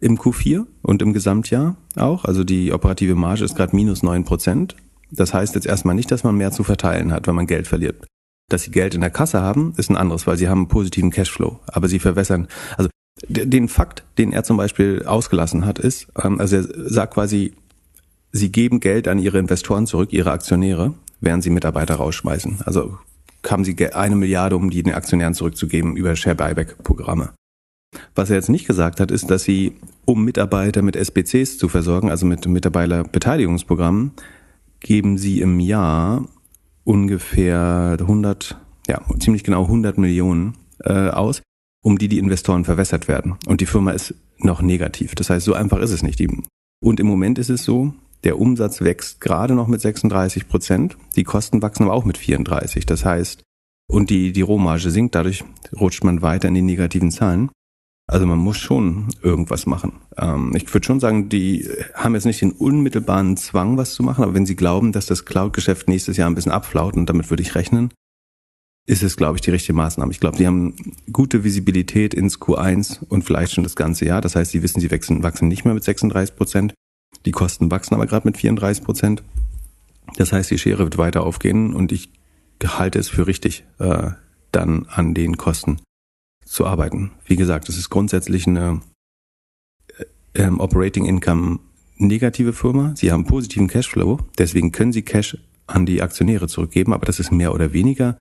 [0.00, 2.26] im Q4 und im Gesamtjahr auch.
[2.26, 4.76] Also die operative Marge ist gerade minus neun Prozent.
[5.10, 8.04] Das heißt jetzt erstmal nicht, dass man mehr zu verteilen hat, wenn man Geld verliert.
[8.50, 11.10] Dass sie Geld in der Kasse haben, ist ein anderes, weil sie haben einen positiven
[11.10, 11.58] Cashflow.
[11.68, 12.90] Aber sie verwässern, also
[13.26, 17.54] den Fakt, den er zum Beispiel ausgelassen hat, ist, ähm, also er sagt quasi,
[18.30, 22.62] sie geben Geld an ihre Investoren zurück, ihre Aktionäre, während sie Mitarbeiter rausschmeißen.
[22.64, 22.98] Also
[23.48, 27.30] haben sie eine Milliarde, um die den Aktionären zurückzugeben über Share Buyback Programme.
[28.14, 29.72] Was er jetzt nicht gesagt hat, ist, dass sie,
[30.04, 34.12] um Mitarbeiter mit SBCs zu versorgen, also mit Mitarbeiterbeteiligungsprogrammen,
[34.80, 36.28] geben sie im Jahr
[36.84, 38.56] ungefähr 100,
[38.88, 41.42] ja, ziemlich genau 100 Millionen äh, aus,
[41.82, 43.36] um die die Investoren verwässert werden.
[43.46, 45.14] Und die Firma ist noch negativ.
[45.14, 46.20] Das heißt, so einfach ist es nicht.
[46.82, 47.92] Und im Moment ist es so,
[48.24, 52.86] der Umsatz wächst gerade noch mit 36 Prozent, die Kosten wachsen aber auch mit 34.
[52.86, 53.42] Das heißt,
[53.90, 55.44] und die, die Rohmarge sinkt, dadurch
[55.78, 57.50] rutscht man weiter in die negativen Zahlen.
[58.06, 59.92] Also man muss schon irgendwas machen.
[60.16, 64.24] Ähm, ich würde schon sagen, die haben jetzt nicht den unmittelbaren Zwang, was zu machen,
[64.24, 67.42] aber wenn sie glauben, dass das Cloud-Geschäft nächstes Jahr ein bisschen abflaut, und damit würde
[67.42, 67.90] ich rechnen,
[68.86, 70.10] ist es, glaube ich, die richtige Maßnahme.
[70.10, 70.74] Ich glaube, die haben
[71.12, 74.20] gute Visibilität ins Q1 und vielleicht schon das ganze Jahr.
[74.20, 76.74] Das heißt, sie wissen, sie wachsen, wachsen nicht mehr mit 36 Prozent.
[77.26, 79.22] Die Kosten wachsen aber gerade mit 34 Prozent.
[80.16, 82.10] Das heißt, die Schere wird weiter aufgehen und ich
[82.64, 84.10] halte es für richtig, äh,
[84.52, 85.80] dann an den Kosten
[86.44, 87.12] zu arbeiten.
[87.24, 88.80] Wie gesagt, es ist grundsätzlich eine
[89.98, 91.60] äh, ähm, Operating Income
[91.96, 92.92] negative Firma.
[92.96, 97.30] Sie haben positiven Cashflow, deswegen können sie Cash an die Aktionäre zurückgeben, aber das ist
[97.30, 98.18] mehr oder weniger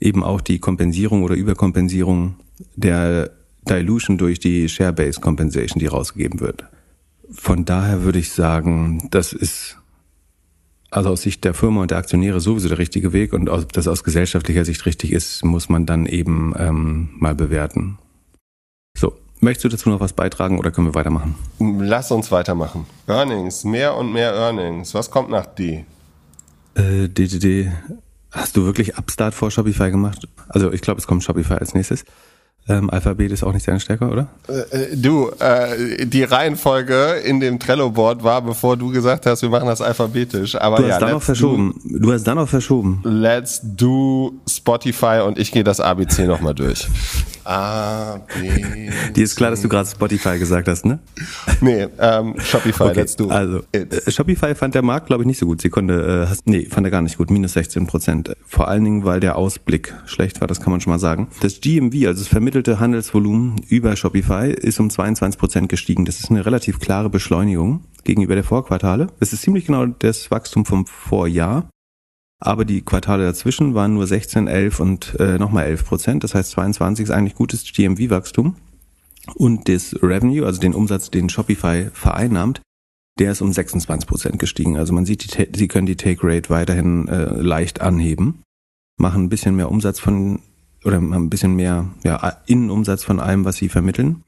[0.00, 2.36] eben auch die Kompensierung oder Überkompensierung
[2.76, 3.30] der
[3.68, 6.64] Dilution durch die Share-Based Compensation, die rausgegeben wird.
[7.32, 9.78] Von daher würde ich sagen, das ist
[10.92, 13.88] also aus Sicht der Firma und der Aktionäre sowieso der richtige Weg und ob das
[13.88, 17.98] aus gesellschaftlicher Sicht richtig ist, muss man dann eben ähm, mal bewerten.
[18.96, 21.34] So, möchtest du dazu noch was beitragen oder können wir weitermachen?
[21.58, 22.86] Lass uns weitermachen.
[23.06, 24.92] Earnings, mehr und mehr Earnings.
[24.92, 25.86] Was kommt nach D?
[26.74, 27.72] Äh, DDD.
[28.30, 30.28] Hast du wirklich Upstart vor Shopify gemacht?
[30.48, 32.04] Also ich glaube, es kommt Shopify als nächstes.
[32.68, 34.28] Ähm, Alphabet ist auch nicht sehr stärker, oder?
[34.48, 39.48] Äh, äh, du, äh, die Reihenfolge in dem Trello-Board war, bevor du gesagt hast, wir
[39.48, 40.54] machen das alphabetisch.
[40.54, 41.74] Aber du hast ja, dann noch verschoben.
[41.84, 43.00] Do, du hast dann noch verschoben.
[43.02, 46.86] Let's do Spotify und ich gehe das ABC nochmal durch.
[47.44, 48.90] A, B.
[49.14, 50.98] Dir ist klar, dass du gerade Spotify gesagt hast, ne?
[51.60, 53.28] Nee, ähm, Shopify, okay, do.
[53.28, 55.60] Also, äh, Shopify fand der Markt, glaube ich, nicht so gut.
[55.60, 58.34] Sie konnte, äh, hast, nee, fand er gar nicht gut, minus 16 Prozent.
[58.46, 61.28] Vor allen Dingen, weil der Ausblick schlecht war, das kann man schon mal sagen.
[61.40, 66.04] Das GMV, also das vermittelte Handelsvolumen über Shopify, ist um 22 Prozent gestiegen.
[66.04, 69.08] Das ist eine relativ klare Beschleunigung gegenüber der Vorquartale.
[69.20, 71.68] Es ist ziemlich genau das Wachstum vom Vorjahr
[72.44, 76.24] aber die Quartale dazwischen waren nur 16, 11 und äh, nochmal 11 Prozent.
[76.24, 78.56] Das heißt, 22 ist eigentlich gutes GMV-Wachstum.
[79.36, 82.60] Und das Revenue, also den Umsatz, den Shopify vereinnahmt,
[83.20, 84.76] der ist um 26 Prozent gestiegen.
[84.76, 88.42] Also man sieht, die, sie können die Take Rate weiterhin äh, leicht anheben,
[88.96, 90.40] machen ein bisschen mehr Umsatz von
[90.84, 94.24] oder ein bisschen mehr ja, Innenumsatz von allem, was sie vermitteln.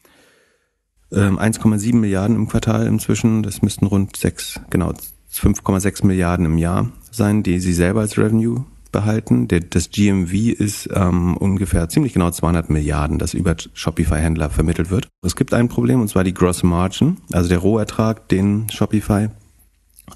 [1.10, 4.92] Ähm, 1,7 Milliarden im Quartal inzwischen, das müssten rund 6, genau
[5.32, 9.48] 5,6 Milliarden im Jahr sein, die sie selber als Revenue behalten.
[9.48, 15.08] Der, das GMV ist ähm, ungefähr ziemlich genau 200 Milliarden, das über Shopify-Händler vermittelt wird.
[15.22, 19.28] Es gibt ein Problem, und zwar die Gross Margin, also der Rohertrag, den Shopify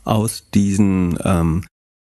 [0.05, 1.65] aus diesen ähm,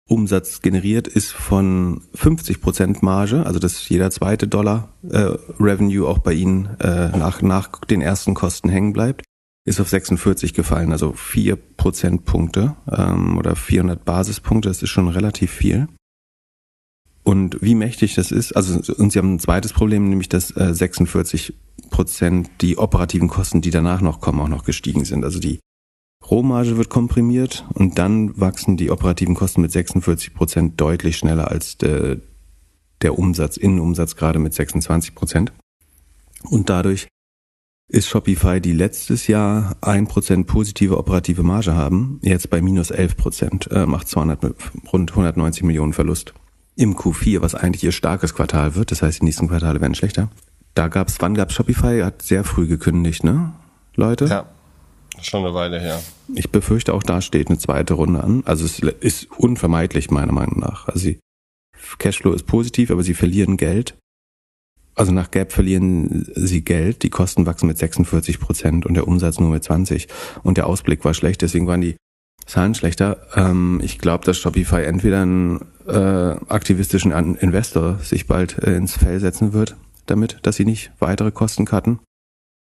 [0.08, 6.18] Umsatz generiert, ist von 50 Prozent Marge, also dass jeder zweite Dollar äh, Revenue auch
[6.18, 9.24] bei ihnen äh, nach, nach den ersten Kosten hängen bleibt
[9.64, 15.52] ist auf 46 gefallen, also vier Prozentpunkte ähm, oder 400 Basispunkte, das ist schon relativ
[15.52, 15.88] viel.
[17.24, 20.74] Und wie mächtig das ist, also und sie haben ein zweites Problem, nämlich dass äh,
[20.74, 21.54] 46
[21.90, 25.24] Prozent die operativen Kosten, die danach noch kommen, auch noch gestiegen sind.
[25.24, 25.60] Also die
[26.28, 31.78] Rohmarge wird komprimiert und dann wachsen die operativen Kosten mit 46 Prozent deutlich schneller als
[31.78, 32.18] der,
[33.02, 35.52] der Umsatz, Innenumsatz gerade mit 26 Prozent.
[36.44, 37.06] Und dadurch
[37.92, 43.16] ist Shopify, die letztes Jahr ein Prozent positive operative Marge haben, jetzt bei minus 11
[43.18, 44.54] Prozent, äh, macht 200,
[44.92, 46.32] rund 190 Millionen Verlust.
[46.74, 50.30] Im Q4, was eigentlich ihr starkes Quartal wird, das heißt, die nächsten Quartale werden schlechter.
[50.72, 52.00] Da gab's, wann gab's Shopify?
[52.02, 53.52] Hat sehr früh gekündigt, ne?
[53.94, 54.24] Leute?
[54.24, 54.46] Ja,
[55.20, 56.00] schon eine Weile her.
[56.34, 58.42] Ich befürchte, auch da steht eine zweite Runde an.
[58.46, 60.88] Also es ist unvermeidlich, meiner Meinung nach.
[60.88, 61.20] Also sie,
[61.98, 63.98] Cashflow ist positiv, aber sie verlieren Geld.
[64.94, 69.40] Also nach Gap verlieren sie Geld, die Kosten wachsen mit 46 Prozent und der Umsatz
[69.40, 70.08] nur mit 20.
[70.42, 71.96] Und der Ausblick war schlecht, deswegen waren die
[72.46, 73.18] Zahlen schlechter.
[73.34, 79.20] Ähm, ich glaube, dass Shopify entweder einen äh, aktivistischen Investor sich bald äh, ins Fell
[79.20, 79.76] setzen wird,
[80.06, 82.00] damit, dass sie nicht weitere Kosten cutten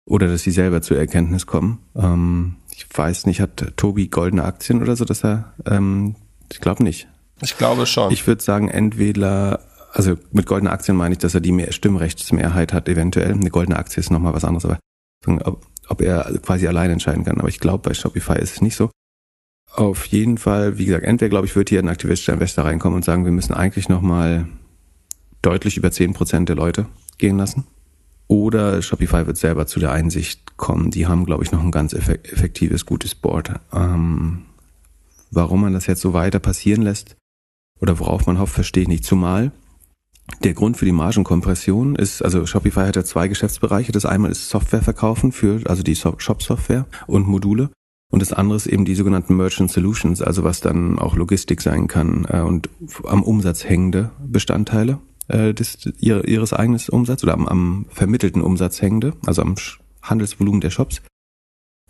[0.08, 1.80] oder dass sie selber zur Erkenntnis kommen.
[1.94, 6.16] Ähm, ich weiß nicht, hat Tobi goldene Aktien oder so, dass er, ähm,
[6.50, 7.08] ich glaube nicht.
[7.42, 8.12] Ich glaube schon.
[8.12, 9.60] Ich würde sagen, entweder
[9.92, 13.32] also mit goldenen Aktien meine ich, dass er die mehr Stimmrechtsmehrheit hat, eventuell.
[13.32, 14.78] Eine goldene Aktie ist nochmal was anderes, aber
[15.44, 17.38] ob, ob er quasi allein entscheiden kann.
[17.38, 18.90] Aber ich glaube, bei Shopify ist es nicht so.
[19.74, 23.04] Auf jeden Fall, wie gesagt, entweder glaube ich, wird hier ein aktivistischer Investor reinkommen und
[23.04, 24.48] sagen, wir müssen eigentlich nochmal
[25.42, 26.86] deutlich über zehn Prozent der Leute
[27.18, 27.66] gehen lassen.
[28.28, 31.92] Oder Shopify wird selber zu der Einsicht kommen, die haben, glaube ich, noch ein ganz
[31.92, 33.52] effektives, gutes Board.
[33.72, 34.44] Ähm,
[35.30, 37.16] warum man das jetzt so weiter passieren lässt
[37.80, 39.04] oder worauf man hofft, verstehe ich nicht.
[39.04, 39.52] Zumal
[40.42, 43.92] der Grund für die Margenkompression ist, also Shopify hat ja zwei Geschäftsbereiche.
[43.92, 47.70] Das einmal ist Software verkaufen für, also die Shop-Software und Module.
[48.10, 51.86] Und das andere ist eben die sogenannten Merchant Solutions, also was dann auch Logistik sein
[51.86, 52.68] kann äh, und
[53.04, 58.82] am Umsatz hängende Bestandteile äh, des, ihr, ihres eigenen Umsatzes oder am, am vermittelten Umsatz
[58.82, 59.54] hängende, also am
[60.02, 61.00] Handelsvolumen der Shops.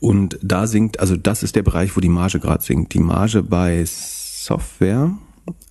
[0.01, 2.95] Und da sinkt, also das ist der Bereich, wo die Marge gerade sinkt.
[2.95, 5.17] Die Marge bei Software,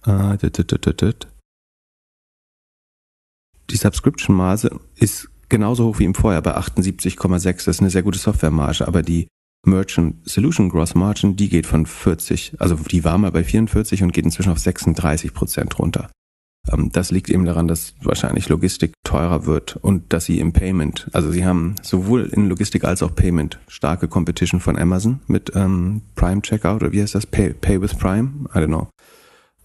[0.05, 0.37] äh,
[3.71, 7.43] die Subscription-Marge ist genauso hoch wie im Vorjahr bei 78,6.
[7.43, 9.27] Das ist eine sehr gute Software-Marge, aber die
[9.65, 14.11] Merchant Solution Gross Margin, die geht von 40, also die war mal bei 44 und
[14.11, 16.09] geht inzwischen auf 36 Prozent runter.
[16.71, 21.09] Ähm, das liegt eben daran, dass wahrscheinlich Logistik teurer wird und dass sie im Payment,
[21.13, 26.01] also sie haben sowohl in Logistik als auch Payment starke Competition von Amazon mit ähm,
[26.15, 27.27] Prime Checkout oder wie heißt das?
[27.27, 28.47] Pay, Pay with Prime?
[28.55, 28.89] I don't know.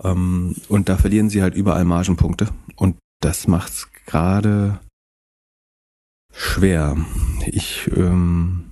[0.03, 4.81] Ähm, und da verlieren sie halt überall Margenpunkte und das macht's gerade
[6.33, 6.97] schwer.
[7.47, 8.71] Ich ähm,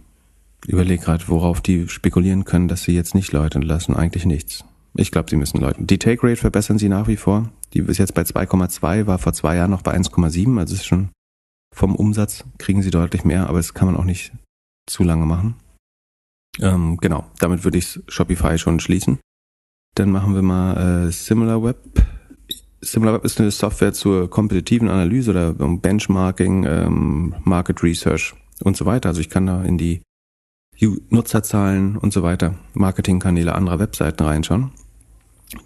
[0.67, 3.95] überlege gerade, worauf die spekulieren können, dass sie jetzt nicht läuten lassen.
[3.95, 4.65] Eigentlich nichts.
[4.97, 5.87] Ich glaube, sie müssen läuten.
[5.87, 7.51] Die Take Rate verbessern sie nach wie vor.
[7.73, 10.59] Die ist jetzt bei 2,2, war vor zwei Jahren noch bei 1,7.
[10.59, 11.11] Also ist schon
[11.75, 14.33] vom Umsatz kriegen sie deutlich mehr, aber das kann man auch nicht
[14.87, 15.57] zu lange machen.
[16.61, 19.19] Ähm, genau, damit würde ich Shopify schon schließen.
[19.97, 21.77] Dann machen wir mal äh, SimilarWeb.
[22.85, 29.09] SimilarWeb ist eine Software zur kompetitiven Analyse oder Benchmarking, ähm, Market Research und so weiter.
[29.09, 30.03] Also ich kann da in die
[31.11, 34.73] Nutzerzahlen und so weiter, Marketingkanäle anderer Webseiten reinschauen.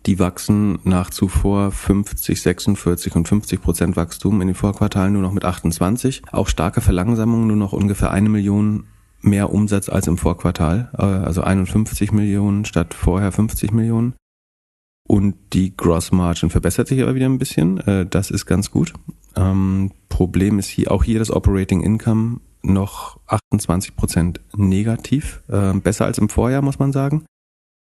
[0.07, 5.33] Die wachsen nach zuvor 50, 46 und 50 Prozent Wachstum in den Vorquartalen nur noch
[5.33, 6.23] mit 28.
[6.31, 8.85] Auch starke Verlangsamung, nur noch ungefähr eine Million
[9.21, 14.15] mehr Umsatz als im Vorquartal, äh, also 51 Millionen statt vorher 50 Millionen.
[15.09, 17.79] Und die Gross Margin verbessert sich aber wieder ein bisschen.
[17.79, 18.93] Äh, das ist ganz gut.
[19.35, 25.43] Ähm, Problem ist hier auch hier das Operating Income noch 28 Prozent negativ.
[25.49, 27.25] Äh, besser als im Vorjahr, muss man sagen.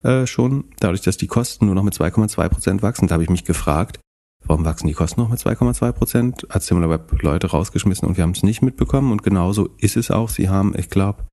[0.03, 0.65] Äh, schon.
[0.81, 4.01] Dadurch, dass die Kosten nur noch mit 2,2 Prozent wachsen, da habe ich mich gefragt,
[4.45, 6.47] warum wachsen die Kosten noch mit 2,2 Prozent?
[6.51, 9.13] Hat SimilarWeb Leute rausgeschmissen und wir haben es nicht mitbekommen.
[9.13, 10.29] Und genauso ist es auch.
[10.29, 11.25] Sie haben, ich glaube,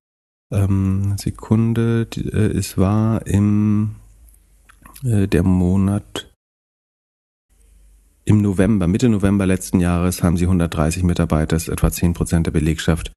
[0.52, 3.96] ähm, Sekunde, äh, es war im
[5.02, 6.30] der Monat
[8.24, 12.46] im November, Mitte November letzten Jahres haben sie 130 Mitarbeiter, das ist etwa 10 Prozent
[12.46, 13.12] der Belegschaft,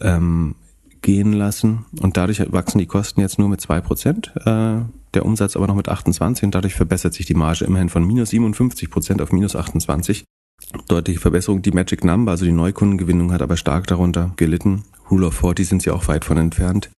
[0.00, 0.56] ähm,
[1.02, 1.86] gehen lassen.
[2.00, 4.80] Und dadurch wachsen die Kosten jetzt nur mit 2 Prozent, äh,
[5.14, 8.30] der Umsatz aber noch mit 28 und dadurch verbessert sich die Marge immerhin von minus
[8.30, 10.24] 57 Prozent auf minus 28.
[10.88, 11.62] Deutliche Verbesserung.
[11.62, 14.84] Die Magic Number, also die Neukundengewinnung, hat aber stark darunter gelitten.
[15.10, 16.90] Rule of 40 sind sie auch weit von entfernt.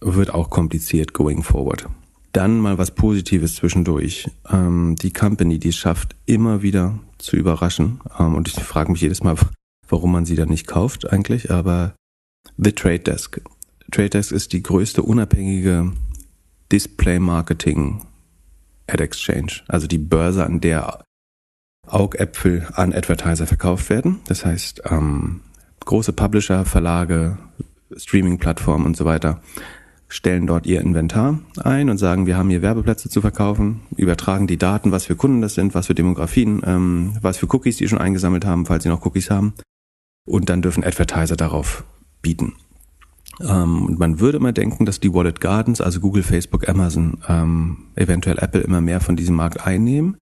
[0.00, 1.88] Wird auch kompliziert going forward.
[2.34, 4.28] Dann mal was Positives zwischendurch.
[4.50, 8.00] Ähm, die Company, die es schafft, immer wieder zu überraschen.
[8.18, 9.36] Ähm, und ich frage mich jedes Mal,
[9.88, 11.52] warum man sie dann nicht kauft eigentlich.
[11.52, 11.94] Aber
[12.56, 13.40] The Trade Desk.
[13.92, 15.92] Trade Desk ist die größte unabhängige
[16.72, 18.02] Display Marketing
[18.88, 19.62] Ad Exchange.
[19.68, 21.04] Also die Börse, an der
[21.86, 24.18] Augäpfel an Advertiser verkauft werden.
[24.26, 25.42] Das heißt, ähm,
[25.84, 27.38] große Publisher, Verlage,
[27.96, 29.40] Streaming-Plattformen und so weiter
[30.14, 34.56] stellen dort ihr Inventar ein und sagen, wir haben hier Werbeplätze zu verkaufen, übertragen die
[34.56, 37.98] Daten, was für Kunden das sind, was für Demografien, ähm, was für Cookies die schon
[37.98, 39.54] eingesammelt haben, falls sie noch Cookies haben.
[40.24, 41.84] Und dann dürfen Advertiser darauf
[42.22, 42.54] bieten.
[43.40, 47.78] Ähm, und man würde immer denken, dass die Wallet Gardens, also Google, Facebook, Amazon, ähm,
[47.96, 50.16] eventuell Apple immer mehr von diesem Markt einnehmen.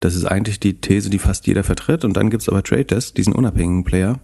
[0.00, 2.04] Das ist eigentlich die These, die fast jeder vertritt.
[2.04, 4.20] Und dann gibt's aber Trade Desk, diesen unabhängigen Player,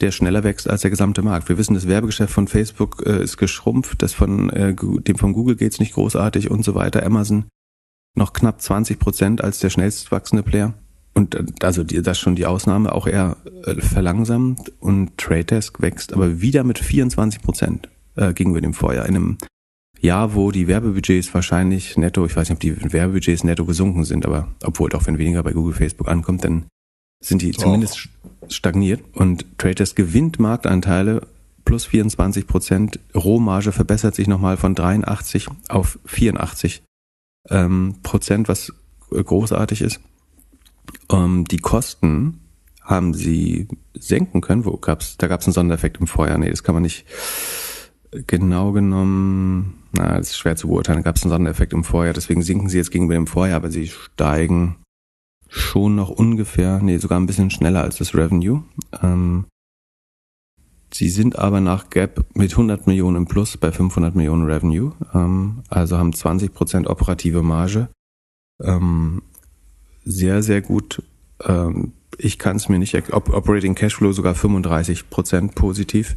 [0.00, 1.48] der schneller wächst als der gesamte Markt.
[1.48, 5.56] Wir wissen, das Werbegeschäft von Facebook äh, ist geschrumpft, das von äh, dem von Google
[5.56, 7.04] geht's nicht großartig und so weiter.
[7.04, 7.46] Amazon
[8.14, 10.74] noch knapp 20 Prozent als der schnellst wachsende Player.
[11.14, 14.72] Und äh, also die, das schon die Ausnahme, auch eher äh, verlangsamt.
[14.80, 19.06] Und Trade Desk wächst aber wieder mit 24 Prozent äh, gegenüber dem Vorjahr.
[19.06, 19.38] In einem
[20.00, 24.26] Jahr, wo die Werbebudgets wahrscheinlich netto, ich weiß nicht, ob die Werbebudgets netto gesunken sind,
[24.26, 26.66] aber obwohl doch, wenn weniger bei Google, Facebook ankommt, dann
[27.20, 28.08] sind die zumindest
[28.48, 31.26] stagniert und Traders gewinnt Marktanteile
[31.64, 33.00] plus 24 Prozent.
[33.14, 36.82] Rohmarge verbessert sich nochmal von 83 auf 84
[37.50, 38.72] ähm, Prozent, was
[39.10, 40.00] großartig ist.
[41.10, 42.40] Ähm, die Kosten
[42.82, 44.64] haben sie senken können.
[44.64, 45.18] Wo gab's?
[45.18, 46.38] Da gab es einen Sondereffekt im Vorjahr.
[46.38, 47.04] Nee, das kann man nicht
[48.26, 49.82] genau genommen.
[49.92, 51.00] Na, das ist schwer zu beurteilen.
[51.00, 52.14] Da gab es einen Sondereffekt im Vorjahr.
[52.14, 54.76] Deswegen sinken sie jetzt gegenüber dem Vorjahr, aber sie steigen
[55.48, 58.62] schon noch ungefähr, nee, sogar ein bisschen schneller als das Revenue.
[59.02, 59.46] Ähm,
[60.92, 65.62] sie sind aber nach Gap mit 100 Millionen im Plus bei 500 Millionen Revenue, ähm,
[65.68, 67.88] also haben 20 Prozent operative Marge.
[68.62, 69.22] Ähm,
[70.04, 71.02] sehr, sehr gut.
[71.44, 76.16] Ähm, ich kann es mir nicht, Operating Cashflow sogar 35 Prozent positiv.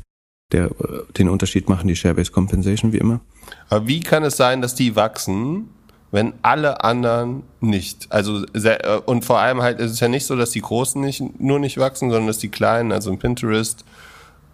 [0.52, 3.22] Der, äh, den Unterschied machen die Share-Based Compensation wie immer.
[3.70, 5.70] Aber wie kann es sein, dass die wachsen,
[6.12, 8.08] wenn alle anderen nicht.
[8.12, 11.40] Also äh, und vor allem halt ist es ja nicht so, dass die Großen nicht
[11.40, 13.86] nur nicht wachsen, sondern dass die Kleinen, also ein Pinterest,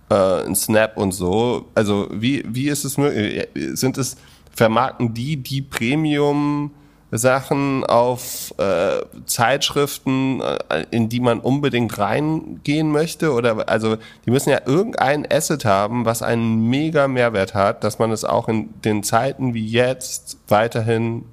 [0.10, 1.66] äh, ein Snap und so.
[1.74, 3.48] Also wie wie ist es möglich?
[3.78, 4.18] Sind es
[4.56, 6.72] vermarkten die die Premium
[7.12, 13.32] Sachen auf äh, Zeitschriften, äh, in die man unbedingt reingehen möchte?
[13.32, 18.12] Oder also die müssen ja irgendein Asset haben, was einen mega Mehrwert hat, dass man
[18.12, 21.24] es auch in den Zeiten wie jetzt weiterhin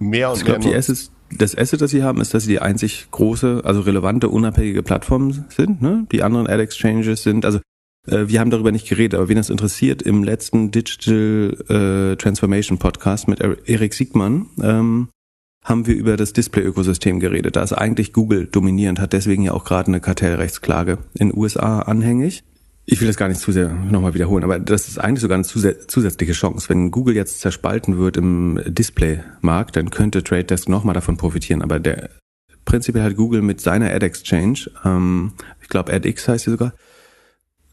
[0.00, 2.58] mehr und ich glaube, die Assets, das Asset, das sie haben, ist, dass sie die
[2.60, 5.80] einzig große, also relevante, unabhängige Plattform sind.
[5.80, 6.06] Ne?
[6.10, 7.60] Die anderen Ad Exchanges sind, also
[8.08, 12.78] äh, wir haben darüber nicht geredet, aber wen das interessiert, im letzten Digital äh, Transformation
[12.78, 15.08] Podcast mit Erik Siegmann ähm,
[15.64, 17.56] haben wir über das Display-Ökosystem geredet.
[17.56, 22.42] Da ist eigentlich Google dominierend, hat deswegen ja auch gerade eine Kartellrechtsklage in USA anhängig
[22.90, 25.44] ich will das gar nicht zu sehr nochmal wiederholen, aber das ist eigentlich sogar eine
[25.44, 26.68] zusätzliche Chance.
[26.68, 31.62] Wenn Google jetzt zerspalten wird im Display-Markt, dann könnte Trade Desk nochmal davon profitieren.
[31.62, 32.10] Aber der
[32.64, 35.32] prinzipiell hat Google mit seiner Ad Exchange, ähm,
[35.62, 36.72] ich glaube AdX heißt sie sogar,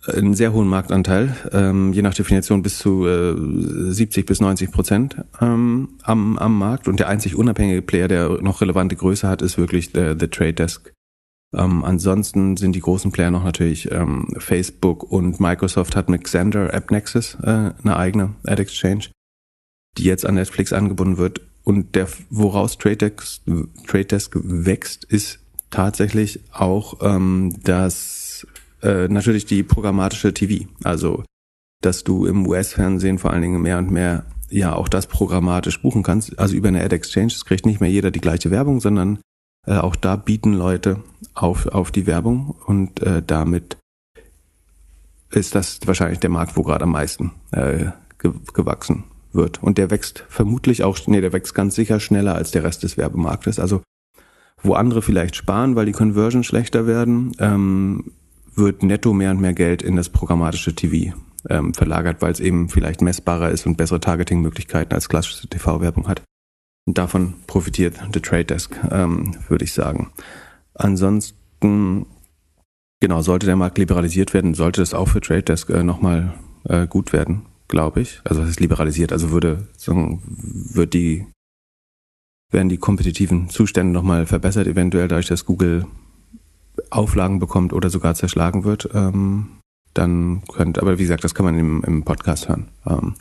[0.08, 3.36] einen sehr hohen Marktanteil, ähm, je nach Definition bis zu äh,
[3.92, 6.88] 70 bis 90 Prozent ähm, am, am Markt.
[6.88, 10.54] Und der einzig unabhängige Player, der noch relevante Größe hat, ist wirklich der, der Trade
[10.54, 10.94] Desk
[11.58, 16.74] ähm, ansonsten sind die großen Player noch natürlich ähm, Facebook und Microsoft hat mit Xander
[16.74, 19.06] AppNexus äh, eine eigene Ad Exchange,
[19.98, 21.42] die jetzt an Netflix angebunden wird.
[21.64, 23.42] Und der, woraus Trade Desk,
[23.88, 25.40] Trade Desk wächst, ist
[25.70, 28.48] tatsächlich auch ähm, das
[28.82, 30.66] äh, natürlich die programmatische TV.
[30.84, 31.24] Also
[31.82, 36.04] dass du im US-Fernsehen vor allen Dingen mehr und mehr ja auch das programmatisch buchen
[36.04, 36.38] kannst.
[36.40, 39.20] Also über eine Ad Exchange, es kriegt nicht mehr jeder die gleiche Werbung, sondern
[39.68, 41.04] äh, auch da bieten Leute
[41.34, 43.78] auf, auf die Werbung und äh, damit
[45.30, 47.88] ist das wahrscheinlich der Markt, wo gerade am meisten äh,
[48.18, 49.04] ge gewachsen
[49.34, 49.62] wird.
[49.62, 52.98] Und der wächst vermutlich auch, nee, der wächst ganz sicher schneller als der Rest des
[52.98, 53.60] Werbemarktes.
[53.60, 53.82] Also
[54.64, 58.12] wo andere vielleicht sparen, weil die Conversion schlechter werden, ähm,
[58.56, 61.16] wird netto mehr und mehr Geld in das programmatische TV
[61.50, 66.24] ähm, verlagert, weil es eben vielleicht messbarer ist und bessere Targeting-Möglichkeiten als klassische TV-Werbung hat.
[66.90, 70.10] Davon profitiert The Trade Desk, ähm, würde ich sagen.
[70.74, 72.06] Ansonsten,
[73.02, 76.34] genau, sollte der Markt liberalisiert werden, sollte das auch für Trade Desk äh, nochmal
[76.64, 78.22] äh, gut werden, glaube ich.
[78.24, 81.28] Also es ist liberalisiert, also würde, sagen, wird die,
[82.52, 85.86] werden die kompetitiven Zustände nochmal verbessert, eventuell dadurch, dass Google
[86.90, 88.90] Auflagen bekommt oder sogar zerschlagen wird.
[88.94, 89.58] Ähm,
[89.94, 92.70] dann könnte, aber wie gesagt, das kann man im, im Podcast hören.
[92.86, 93.16] Ähm,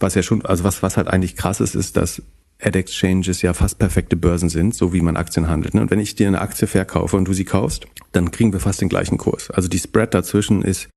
[0.00, 2.22] was ja schon, also was, was halt eigentlich krass ist, ist, dass
[2.60, 5.74] Ad-Exchanges ja fast perfekte Börsen sind, so wie man Aktien handelt.
[5.74, 5.82] Ne?
[5.82, 8.80] Und wenn ich dir eine Aktie verkaufe und du sie kaufst, dann kriegen wir fast
[8.80, 9.50] den gleichen Kurs.
[9.50, 10.88] Also die Spread dazwischen ist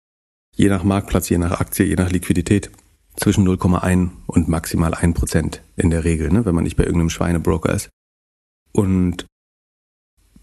[0.55, 2.71] je nach Marktplatz, je nach Aktie, je nach Liquidität
[3.17, 6.45] zwischen 0,1 und maximal 1 Prozent in der Regel, ne?
[6.45, 7.89] wenn man nicht bei irgendeinem Schweinebroker ist.
[8.71, 9.25] Und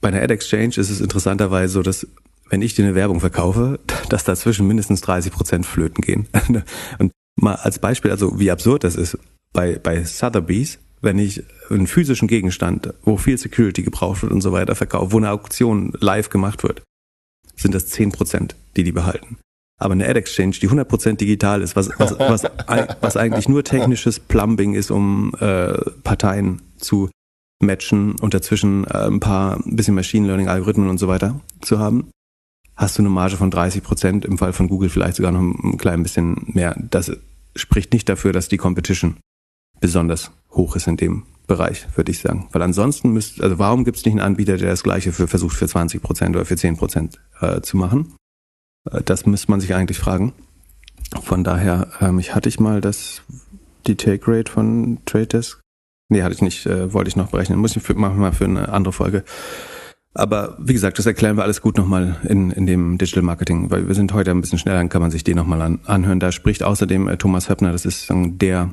[0.00, 2.06] bei einer Ad Exchange ist es interessanterweise so, dass
[2.48, 6.28] wenn ich dir eine Werbung verkaufe, dass dazwischen mindestens 30 Prozent flöten gehen.
[6.98, 9.18] Und mal als Beispiel, also wie absurd das ist,
[9.52, 14.52] bei, bei Sotheby's, wenn ich einen physischen Gegenstand, wo viel Security gebraucht wird und so
[14.52, 16.82] weiter, verkaufe, wo eine Auktion live gemacht wird,
[17.54, 19.38] sind das 10 Prozent, die die behalten.
[19.78, 22.44] Aber eine Ad Exchange, die 100% digital ist, was, was, was,
[23.00, 27.10] was eigentlich nur technisches Plumbing ist, um äh, Parteien zu
[27.60, 31.78] matchen und dazwischen äh, ein paar ein bisschen Machine Learning Algorithmen und so weiter zu
[31.78, 32.10] haben,
[32.74, 35.76] hast du eine Marge von 30 Prozent, im Fall von Google vielleicht sogar noch ein
[35.78, 36.76] klein bisschen mehr.
[36.90, 37.12] Das
[37.54, 39.16] spricht nicht dafür, dass die Competition
[39.80, 42.48] besonders hoch ist in dem Bereich, würde ich sagen.
[42.52, 45.56] Weil ansonsten müsst, also warum gibt es nicht einen Anbieter, der das gleiche für versucht
[45.56, 48.14] für 20 Prozent oder für 10 Prozent äh, zu machen?
[48.90, 50.32] Äh, das müsste man sich eigentlich fragen.
[51.22, 53.22] Von daher, ähm, ich hatte ich mal das
[53.86, 55.60] die Take Rate von Trade Desk
[56.08, 57.58] Nee, hatte ich nicht, äh, wollte ich noch berechnen.
[57.58, 59.24] Muss ich für, machen mal für eine andere Folge.
[60.14, 63.86] Aber wie gesagt, das erklären wir alles gut nochmal in, in dem Digital Marketing, weil
[63.86, 66.20] wir sind heute ein bisschen schneller, dann kann man sich den nochmal an, anhören.
[66.20, 68.70] Da spricht außerdem äh, Thomas Höppner, das ist sagen, der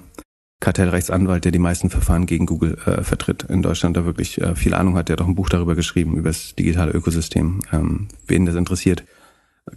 [0.64, 4.74] Kartellrechtsanwalt, der die meisten Verfahren gegen Google äh, vertritt in Deutschland, da wirklich äh, viel
[4.74, 5.09] Ahnung hat.
[5.09, 7.59] Der hat auch ein Buch darüber geschrieben, über das digitale Ökosystem.
[7.74, 9.03] Ähm, wen das interessiert,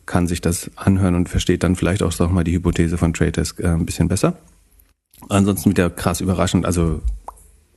[0.06, 3.58] kann sich das anhören und versteht dann vielleicht auch noch mal die Hypothese von Tradesk
[3.58, 4.38] äh, ein bisschen besser.
[5.28, 7.02] Ansonsten wieder krass überraschend, also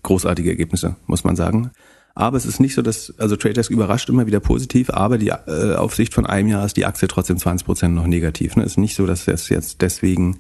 [0.04, 1.72] großartige Ergebnisse, muss man sagen.
[2.14, 5.74] Aber es ist nicht so, dass, also Tradedesk überrascht immer wieder positiv, aber die äh,
[5.74, 8.56] auf Sicht von einem Jahr ist die Aktie trotzdem 20 Prozent noch negativ.
[8.56, 8.62] Ne?
[8.62, 10.38] Es ist nicht so, dass es jetzt deswegen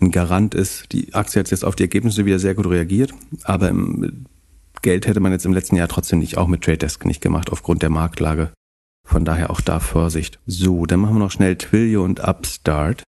[0.00, 0.92] ein Garant ist.
[0.92, 3.72] Die Aktie hat jetzt auf die Ergebnisse wieder sehr gut reagiert, aber
[4.82, 7.82] Geld hätte man jetzt im letzten Jahr trotzdem nicht, auch mit Tradedesk nicht gemacht, aufgrund
[7.82, 8.52] der Marktlage.
[9.04, 10.38] Von daher auch da Vorsicht.
[10.46, 13.02] So, dann machen wir noch schnell Twilio und Upstart.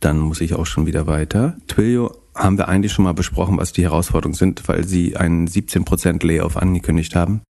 [0.00, 1.56] Dann muss ich auch schon wieder weiter.
[1.68, 6.26] Twilio haben wir eigentlich schon mal besprochen, was die Herausforderungen sind, weil sie einen 17%
[6.26, 7.42] Layoff angekündigt haben.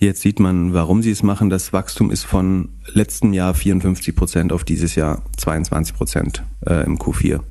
[0.00, 1.50] Jetzt sieht man, warum sie es machen.
[1.50, 7.42] Das Wachstum ist von letztem Jahr 54% auf dieses Jahr 22% äh, im Q4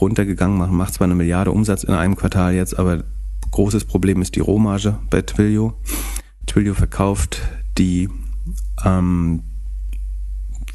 [0.00, 0.58] runtergegangen.
[0.58, 3.04] Man macht zwar eine Milliarde Umsatz in einem Quartal jetzt, aber
[3.50, 5.74] großes Problem ist die Rohmarge bei Twilio.
[6.46, 7.40] Twilio verkauft
[7.78, 8.08] die,
[8.84, 9.42] ähm,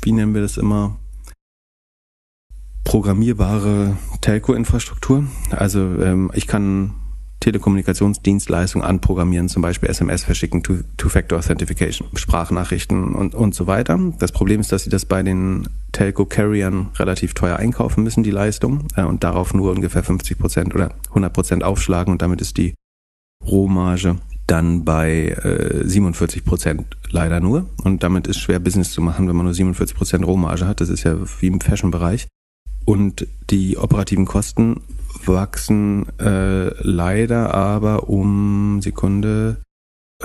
[0.02, 0.98] wie nennen wir das immer,
[2.84, 5.26] programmierbare Telco-Infrastruktur.
[5.52, 6.96] Also ähm, ich kann
[7.42, 14.00] Telekommunikationsdienstleistungen anprogrammieren, zum Beispiel SMS verschicken, Two-Factor Authentification, Sprachnachrichten und, und so weiter.
[14.20, 18.88] Das Problem ist, dass sie das bei den Telco-Carriern relativ teuer einkaufen müssen, die Leistung,
[18.96, 22.76] äh, und darauf nur ungefähr 50 Prozent oder 100 Prozent aufschlagen und damit ist die
[23.46, 24.18] Rohmarge
[24.48, 27.70] dann bei äh, 47 Prozent leider nur.
[27.84, 30.82] Und damit ist schwer Business zu machen, wenn man nur 47 Prozent Rohmarge hat.
[30.82, 32.28] Das ist ja wie im Fashion-Bereich.
[32.86, 34.82] Und die operativen Kosten
[35.26, 39.58] wachsen äh, leider aber um Sekunde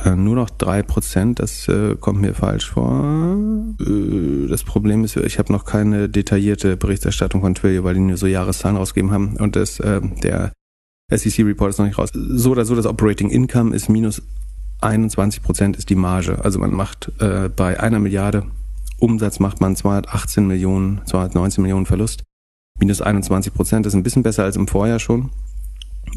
[0.04, 1.40] äh, nur noch drei Prozent.
[1.40, 3.36] Das äh, kommt mir falsch vor.
[3.80, 8.16] Äh, das Problem ist, ich habe noch keine detaillierte Berichterstattung von Twilio, weil die nur
[8.16, 9.36] so Jahreszahlen rausgegeben haben.
[9.36, 10.52] Und das, äh, der
[11.10, 12.10] SEC-Report ist noch nicht raus.
[12.12, 14.22] So oder so, das Operating Income ist minus
[14.80, 16.44] 21 Prozent ist die Marge.
[16.44, 18.46] Also man macht äh, bei einer Milliarde
[18.98, 22.24] Umsatz macht man 218 Millionen, 219 Millionen Verlust
[22.78, 25.30] minus 21 Prozent ist ein bisschen besser als im Vorjahr schon,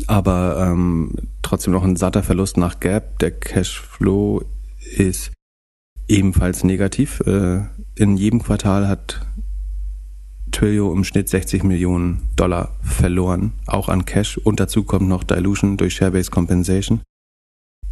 [0.07, 3.19] aber ähm, trotzdem noch ein satter Verlust nach Gap.
[3.19, 4.43] Der Cashflow
[4.95, 5.31] ist
[6.07, 7.21] ebenfalls negativ.
[7.21, 7.61] Äh,
[7.95, 9.25] in jedem Quartal hat
[10.51, 14.37] Twilio im Schnitt 60 Millionen Dollar verloren, auch an Cash.
[14.37, 17.01] Und dazu kommt noch Dilution durch Share-Based Compensation.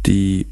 [0.06, 0.46] Die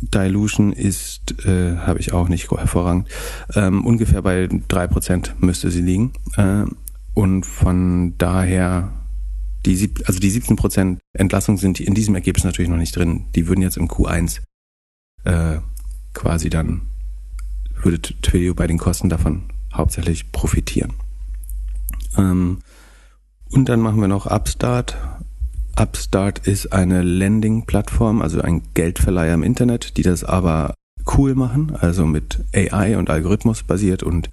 [0.00, 3.08] Dilution ist, äh, habe ich auch nicht hervorragend,
[3.54, 6.12] ähm, ungefähr bei drei Prozent müsste sie liegen.
[6.36, 6.64] Äh,
[7.14, 8.92] und von daher,
[9.64, 13.26] die, sieb, also die 17 Prozent Entlassung sind in diesem Ergebnis natürlich noch nicht drin.
[13.34, 14.40] Die würden jetzt im Q1
[15.24, 15.58] äh,
[16.12, 16.82] quasi dann,
[17.82, 20.92] würde Twilio bei den Kosten davon hauptsächlich profitieren.
[22.16, 22.58] Ähm,
[23.50, 24.96] und dann machen wir noch Upstart.
[25.76, 30.74] Upstart ist eine Lending-Plattform, also ein Geldverleiher im Internet, die das aber
[31.16, 34.30] cool machen, also mit AI und Algorithmus basiert und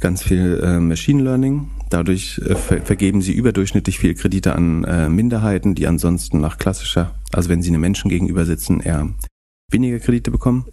[0.00, 1.70] ganz viel äh, Machine Learning.
[1.90, 7.14] Dadurch äh, ver vergeben sie überdurchschnittlich viel Kredite an äh, Minderheiten, die ansonsten nach klassischer,
[7.32, 9.08] also wenn sie einem Menschen gegenüber sitzen, eher
[9.70, 10.64] weniger Kredite bekommen.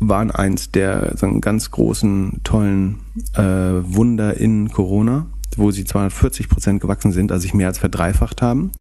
[0.00, 3.00] Waren eins der sagen, ganz großen, tollen
[3.34, 5.26] äh, Wunder in Corona,
[5.56, 8.72] wo sie 240 Prozent gewachsen sind, also sich mehr als verdreifacht haben.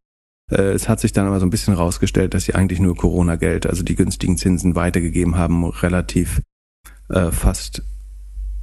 [0.52, 3.68] Äh, es hat sich dann aber so ein bisschen rausgestellt, dass sie eigentlich nur Corona-Geld,
[3.68, 6.41] also die günstigen Zinsen weitergegeben haben, relativ
[7.10, 7.84] äh, fast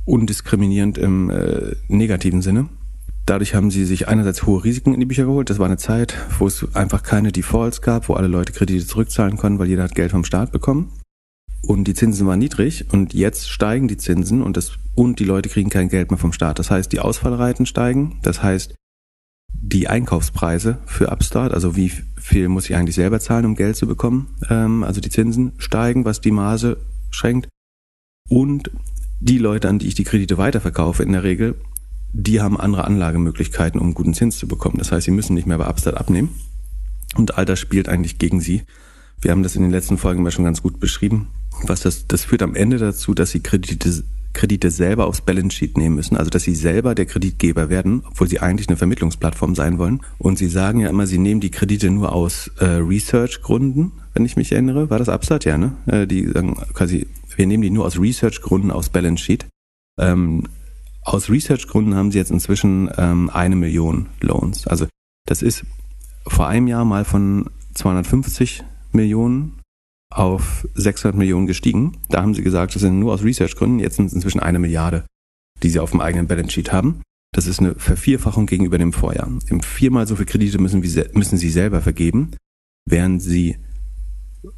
[0.06, 2.68] undiskriminierend im äh, negativen Sinne.
[3.26, 5.50] Dadurch haben sie sich einerseits hohe Risiken in die Bücher geholt.
[5.50, 9.36] Das war eine Zeit, wo es einfach keine Defaults gab, wo alle Leute Kredite zurückzahlen
[9.36, 10.92] konnten, weil jeder hat Geld vom Staat bekommen.
[11.62, 15.48] und die Zinsen waren niedrig und jetzt steigen die Zinsen und das und die Leute
[15.48, 16.58] kriegen kein Geld mehr vom Staat.
[16.58, 18.18] Das heißt, die Ausfallreiten steigen.
[18.22, 18.74] Das heißt,
[19.52, 23.86] die Einkaufspreise für Upstart, also wie viel muss ich eigentlich selber zahlen, um Geld zu
[23.86, 26.76] bekommen, ähm, also die Zinsen steigen, was die Marge
[27.10, 27.48] schenkt.
[28.28, 28.70] Und
[29.20, 31.54] die Leute, an die ich die Kredite weiterverkaufe, in der Regel,
[32.12, 34.78] die haben andere Anlagemöglichkeiten, um guten Zins zu bekommen.
[34.78, 36.30] Das heißt, sie müssen nicht mehr bei Upstart abnehmen.
[37.14, 38.62] Und all das spielt eigentlich gegen sie.
[39.20, 41.28] Wir haben das in den letzten Folgen mal schon ganz gut beschrieben.
[41.62, 44.04] Was das, das führt am Ende dazu, dass sie Kredite,
[44.34, 48.28] Kredite selber aufs Balance Sheet nehmen müssen, also dass sie selber der Kreditgeber werden, obwohl
[48.28, 50.00] sie eigentlich eine Vermittlungsplattform sein wollen.
[50.18, 54.36] Und sie sagen ja immer, sie nehmen die Kredite nur aus äh, Research-Gründen, wenn ich
[54.36, 54.90] mich erinnere.
[54.90, 55.46] War das Upstart?
[55.46, 55.72] Ja, ne?
[55.86, 57.06] Äh, die sagen quasi,
[57.36, 59.46] wir nehmen die nur aus Research-Gründen aus Balance Sheet.
[59.98, 60.44] Ähm,
[61.02, 64.66] aus Research-Gründen haben sie jetzt inzwischen ähm, eine Million Loans.
[64.66, 64.86] Also
[65.26, 65.64] das ist
[66.26, 69.60] vor einem Jahr mal von 250 Millionen
[70.10, 71.98] auf 600 Millionen gestiegen.
[72.08, 73.78] Da haben sie gesagt, das sind nur aus Research-Gründen.
[73.78, 75.04] Jetzt sind es inzwischen eine Milliarde,
[75.62, 77.02] die sie auf dem eigenen Balance Sheet haben.
[77.32, 79.30] Das ist eine Vervierfachung gegenüber dem Vorjahr.
[79.48, 82.30] Im viermal so viel Kredite müssen, müssen sie selber vergeben,
[82.86, 83.58] während sie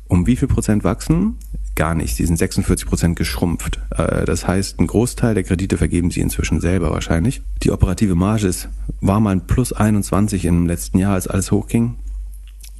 [0.06, 1.36] um wie viel Prozent wachsen?
[1.78, 2.16] Gar nicht.
[2.16, 3.78] Sie sind 46 Prozent geschrumpft.
[3.90, 7.40] Äh, das heißt, ein Großteil der Kredite vergeben sie inzwischen selber wahrscheinlich.
[7.62, 8.68] Die operative Marge ist,
[9.00, 11.94] war mal ein plus 21 im letzten Jahr, als alles hochging.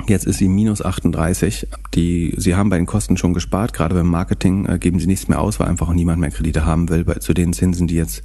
[0.09, 1.69] Jetzt ist sie minus 38.
[1.95, 3.73] Die, sie haben bei den Kosten schon gespart.
[3.73, 6.89] Gerade beim Marketing äh, geben sie nichts mehr aus, weil einfach niemand mehr Kredite haben
[6.89, 7.05] will.
[7.05, 8.25] Bei, zu den Zinsen, die jetzt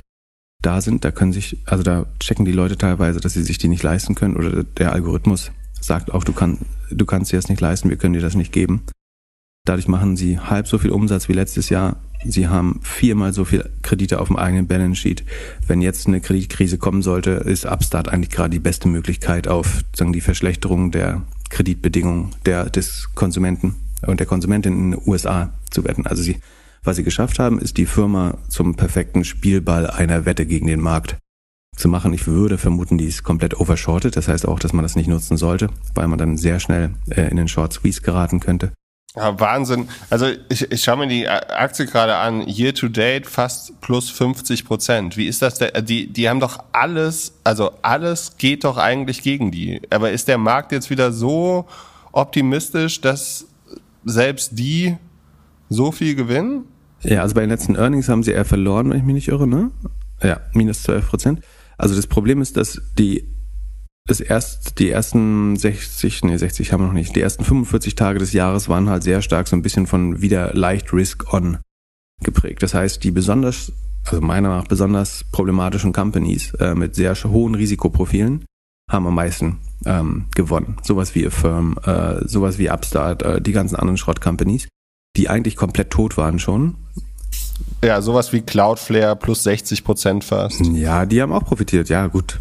[0.63, 3.67] da sind, da können sich, also da checken die Leute teilweise, dass sie sich die
[3.67, 6.57] nicht leisten können oder der Algorithmus sagt auch, du, kann,
[6.89, 8.81] du kannst dir das nicht leisten, wir können dir das nicht geben.
[9.65, 11.95] Dadurch machen sie halb so viel Umsatz wie letztes Jahr.
[12.25, 15.23] Sie haben viermal so viel Kredite auf dem eigenen Balance Sheet.
[15.67, 20.11] Wenn jetzt eine Kreditkrise kommen sollte, ist Upstart eigentlich gerade die beste Möglichkeit auf sagen
[20.11, 26.07] die Verschlechterung der Kreditbedingungen der, des Konsumenten und der Konsumentin in den USA zu wetten.
[26.07, 26.39] Also sie,
[26.83, 31.15] was sie geschafft haben, ist die Firma zum perfekten Spielball einer Wette gegen den Markt
[31.77, 32.13] zu machen.
[32.13, 34.15] Ich würde vermuten, die ist komplett overshorted.
[34.17, 37.29] Das heißt auch, dass man das nicht nutzen sollte, weil man dann sehr schnell äh,
[37.29, 38.73] in den Short Squeeze geraten könnte.
[39.15, 39.89] Ja, Wahnsinn.
[40.09, 44.65] Also ich, ich schaue mir die Aktie gerade an, year to date fast plus 50
[44.65, 45.17] Prozent.
[45.17, 45.59] Wie ist das?
[45.59, 49.81] Der, die, die haben doch alles, also alles geht doch eigentlich gegen die.
[49.91, 51.65] Aber ist der Markt jetzt wieder so
[52.11, 53.45] optimistisch, dass
[54.03, 54.97] selbst die
[55.69, 56.65] so viel gewinnen?
[57.01, 59.47] Ja, also bei den letzten Earnings haben sie eher verloren, wenn ich mich nicht irre,
[59.47, 59.69] ne?
[60.23, 61.41] Ja, minus 12 Prozent.
[61.77, 63.27] Also das Problem ist, dass die
[64.05, 68.19] das erst, die ersten 60, nee, 60 haben wir noch nicht, die ersten 45 Tage
[68.19, 71.59] des Jahres waren halt sehr stark so ein bisschen von wieder leicht Risk-On
[72.21, 72.63] geprägt.
[72.63, 73.71] Das heißt, die besonders,
[74.05, 78.43] also meiner Meinung nach besonders problematischen Companies äh, mit sehr hohen Risikoprofilen
[78.91, 80.77] haben am meisten ähm, gewonnen.
[80.83, 84.67] Sowas wie Affirm, äh, sowas wie Upstart, äh, die ganzen anderen Schrott-Companies,
[85.15, 86.75] die eigentlich komplett tot waren schon
[87.83, 90.65] ja, sowas wie Cloudflare plus 60 Prozent fast.
[90.65, 91.89] Ja, die haben auch profitiert.
[91.89, 92.39] Ja, gut.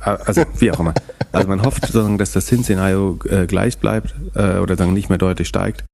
[0.00, 0.94] Also, wie auch immer.
[1.32, 5.18] Also man hofft, sozusagen, dass das Zinsszenario äh, gleich bleibt äh, oder dann nicht mehr
[5.18, 5.84] deutlich steigt.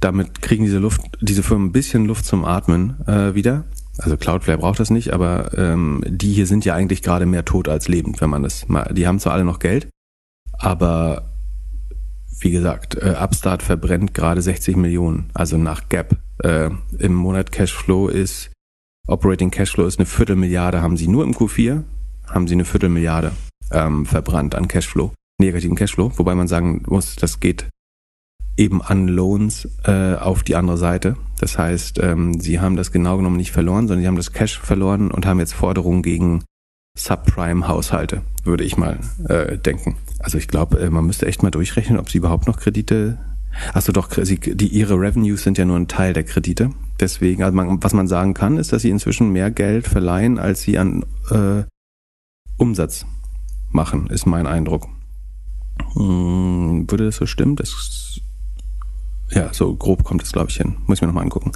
[0.00, 3.64] Damit kriegen diese Luft, diese Firmen ein bisschen Luft zum Atmen äh, wieder.
[3.96, 7.68] Also Cloudflare braucht das nicht, aber ähm, die hier sind ja eigentlich gerade mehr tot
[7.68, 8.92] als lebend, wenn man das mal.
[8.92, 9.88] Die haben zwar alle noch Geld,
[10.52, 11.33] aber
[12.40, 18.08] wie gesagt, äh, Upstart verbrennt gerade 60 Millionen, also nach Gap äh, im Monat Cashflow
[18.08, 18.50] ist,
[19.06, 21.82] Operating Cashflow ist eine Viertelmilliarde, haben sie nur im Q4,
[22.26, 23.32] haben sie eine Viertelmilliarde
[23.70, 27.66] ähm, verbrannt an Cashflow, negativen Cashflow, wobei man sagen muss, das geht
[28.56, 31.16] eben an Loans äh, auf die andere Seite.
[31.40, 34.58] Das heißt, ähm, sie haben das genau genommen nicht verloren, sondern sie haben das Cash
[34.60, 36.44] verloren und haben jetzt Forderungen gegen
[36.96, 39.96] Subprime-Haushalte, würde ich mal äh, denken.
[40.24, 43.18] Also ich glaube, äh, man müsste echt mal durchrechnen, ob sie überhaupt noch Kredite
[43.72, 46.70] Achso, doch, sie, die, ihre Revenues sind ja nur ein Teil der Kredite.
[47.00, 50.62] Deswegen, also man, was man sagen kann, ist, dass sie inzwischen mehr Geld verleihen, als
[50.62, 51.64] sie an äh,
[52.56, 53.06] Umsatz
[53.70, 54.88] machen, ist mein Eindruck.
[55.94, 57.56] Hm, würde das so stimmen?
[57.56, 58.20] Das,
[59.30, 60.76] ja, so grob kommt das, glaube ich, hin.
[60.86, 61.52] Muss ich mir nochmal angucken.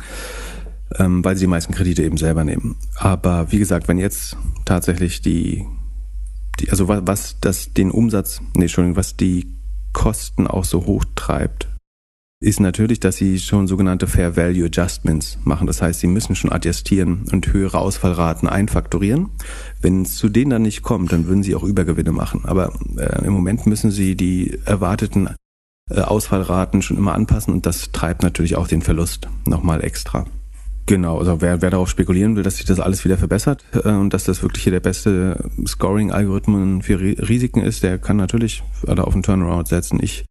[0.96, 2.76] Ähm, weil sie die meisten Kredite eben selber nehmen.
[2.96, 5.66] Aber wie gesagt, wenn jetzt tatsächlich die,
[6.60, 9.54] die also was, was das den Umsatz, nee, Entschuldigung, was die
[9.92, 11.68] Kosten auch so hoch treibt,
[12.40, 15.66] ist natürlich, dass sie schon sogenannte Fair Value Adjustments machen.
[15.66, 19.30] Das heißt, sie müssen schon adjustieren und höhere Ausfallraten einfaktorieren.
[19.80, 22.42] Wenn es zu denen dann nicht kommt, dann würden sie auch Übergewinne machen.
[22.44, 25.30] Aber äh, im Moment müssen sie die erwarteten
[25.90, 30.24] äh, Ausfallraten schon immer anpassen und das treibt natürlich auch den Verlust nochmal extra.
[30.88, 34.14] Genau, also wer, wer darauf spekulieren will, dass sich das alles wieder verbessert äh, und
[34.14, 39.22] dass das wirklich hier der beste Scoring-Algorithmen für Risiken ist, der kann natürlich auf einen
[39.22, 40.02] Turnaround setzen.
[40.02, 40.24] Ich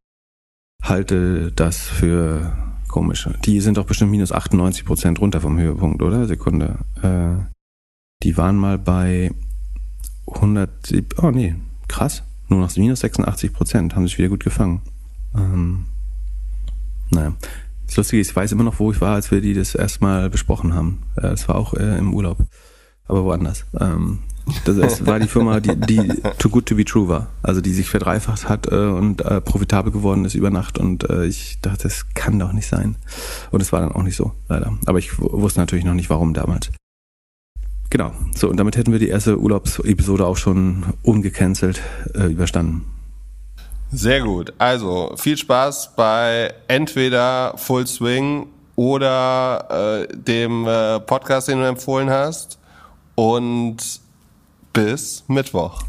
[0.82, 3.30] halte das für komisch.
[3.46, 6.26] Die sind doch bestimmt minus 98 Prozent runter vom Höhepunkt, oder?
[6.26, 6.80] Sekunde.
[7.04, 7.36] Äh,
[8.24, 9.30] die waren mal bei
[10.26, 11.54] 107, oh nee,
[11.88, 12.24] krass.
[12.50, 14.82] Nur noch minus 86 Prozent, haben sich wieder gut gefangen.
[15.36, 15.86] Ähm,
[17.12, 17.36] naja.
[17.88, 20.30] Das Lustige ist, ich weiß immer noch, wo ich war, als wir die das erstmal
[20.30, 21.04] besprochen haben.
[21.16, 22.38] Äh, Es war auch äh, im Urlaub,
[23.08, 23.66] aber woanders.
[23.80, 24.20] Ähm,
[24.66, 27.28] das, das war die Firma, die, die Too Good to Be True war.
[27.44, 30.78] Also die sich verdreifacht hat äh, und äh, profitabel geworden ist über Nacht.
[30.78, 32.96] Und äh, ich dachte, das kann doch nicht sein.
[33.52, 34.78] Und es war dann auch nicht so, leider.
[34.86, 36.70] Aber ich wusste natürlich noch nicht, warum damals.
[37.90, 38.12] Genau.
[38.36, 41.82] So, und damit hätten wir die erste Urlaubsepisode auch schon ungecancelt
[42.14, 42.86] äh, überstanden.
[43.92, 44.54] Sehr gut.
[44.58, 52.10] Also viel Spaß bei entweder Full Swing oder äh, dem äh, Podcast, den du empfohlen
[52.10, 52.60] hast.
[53.16, 53.78] Und
[54.74, 55.82] bis Mittwoch.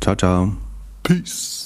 [0.00, 0.52] Ciao, ciao.
[1.02, 1.57] Peace.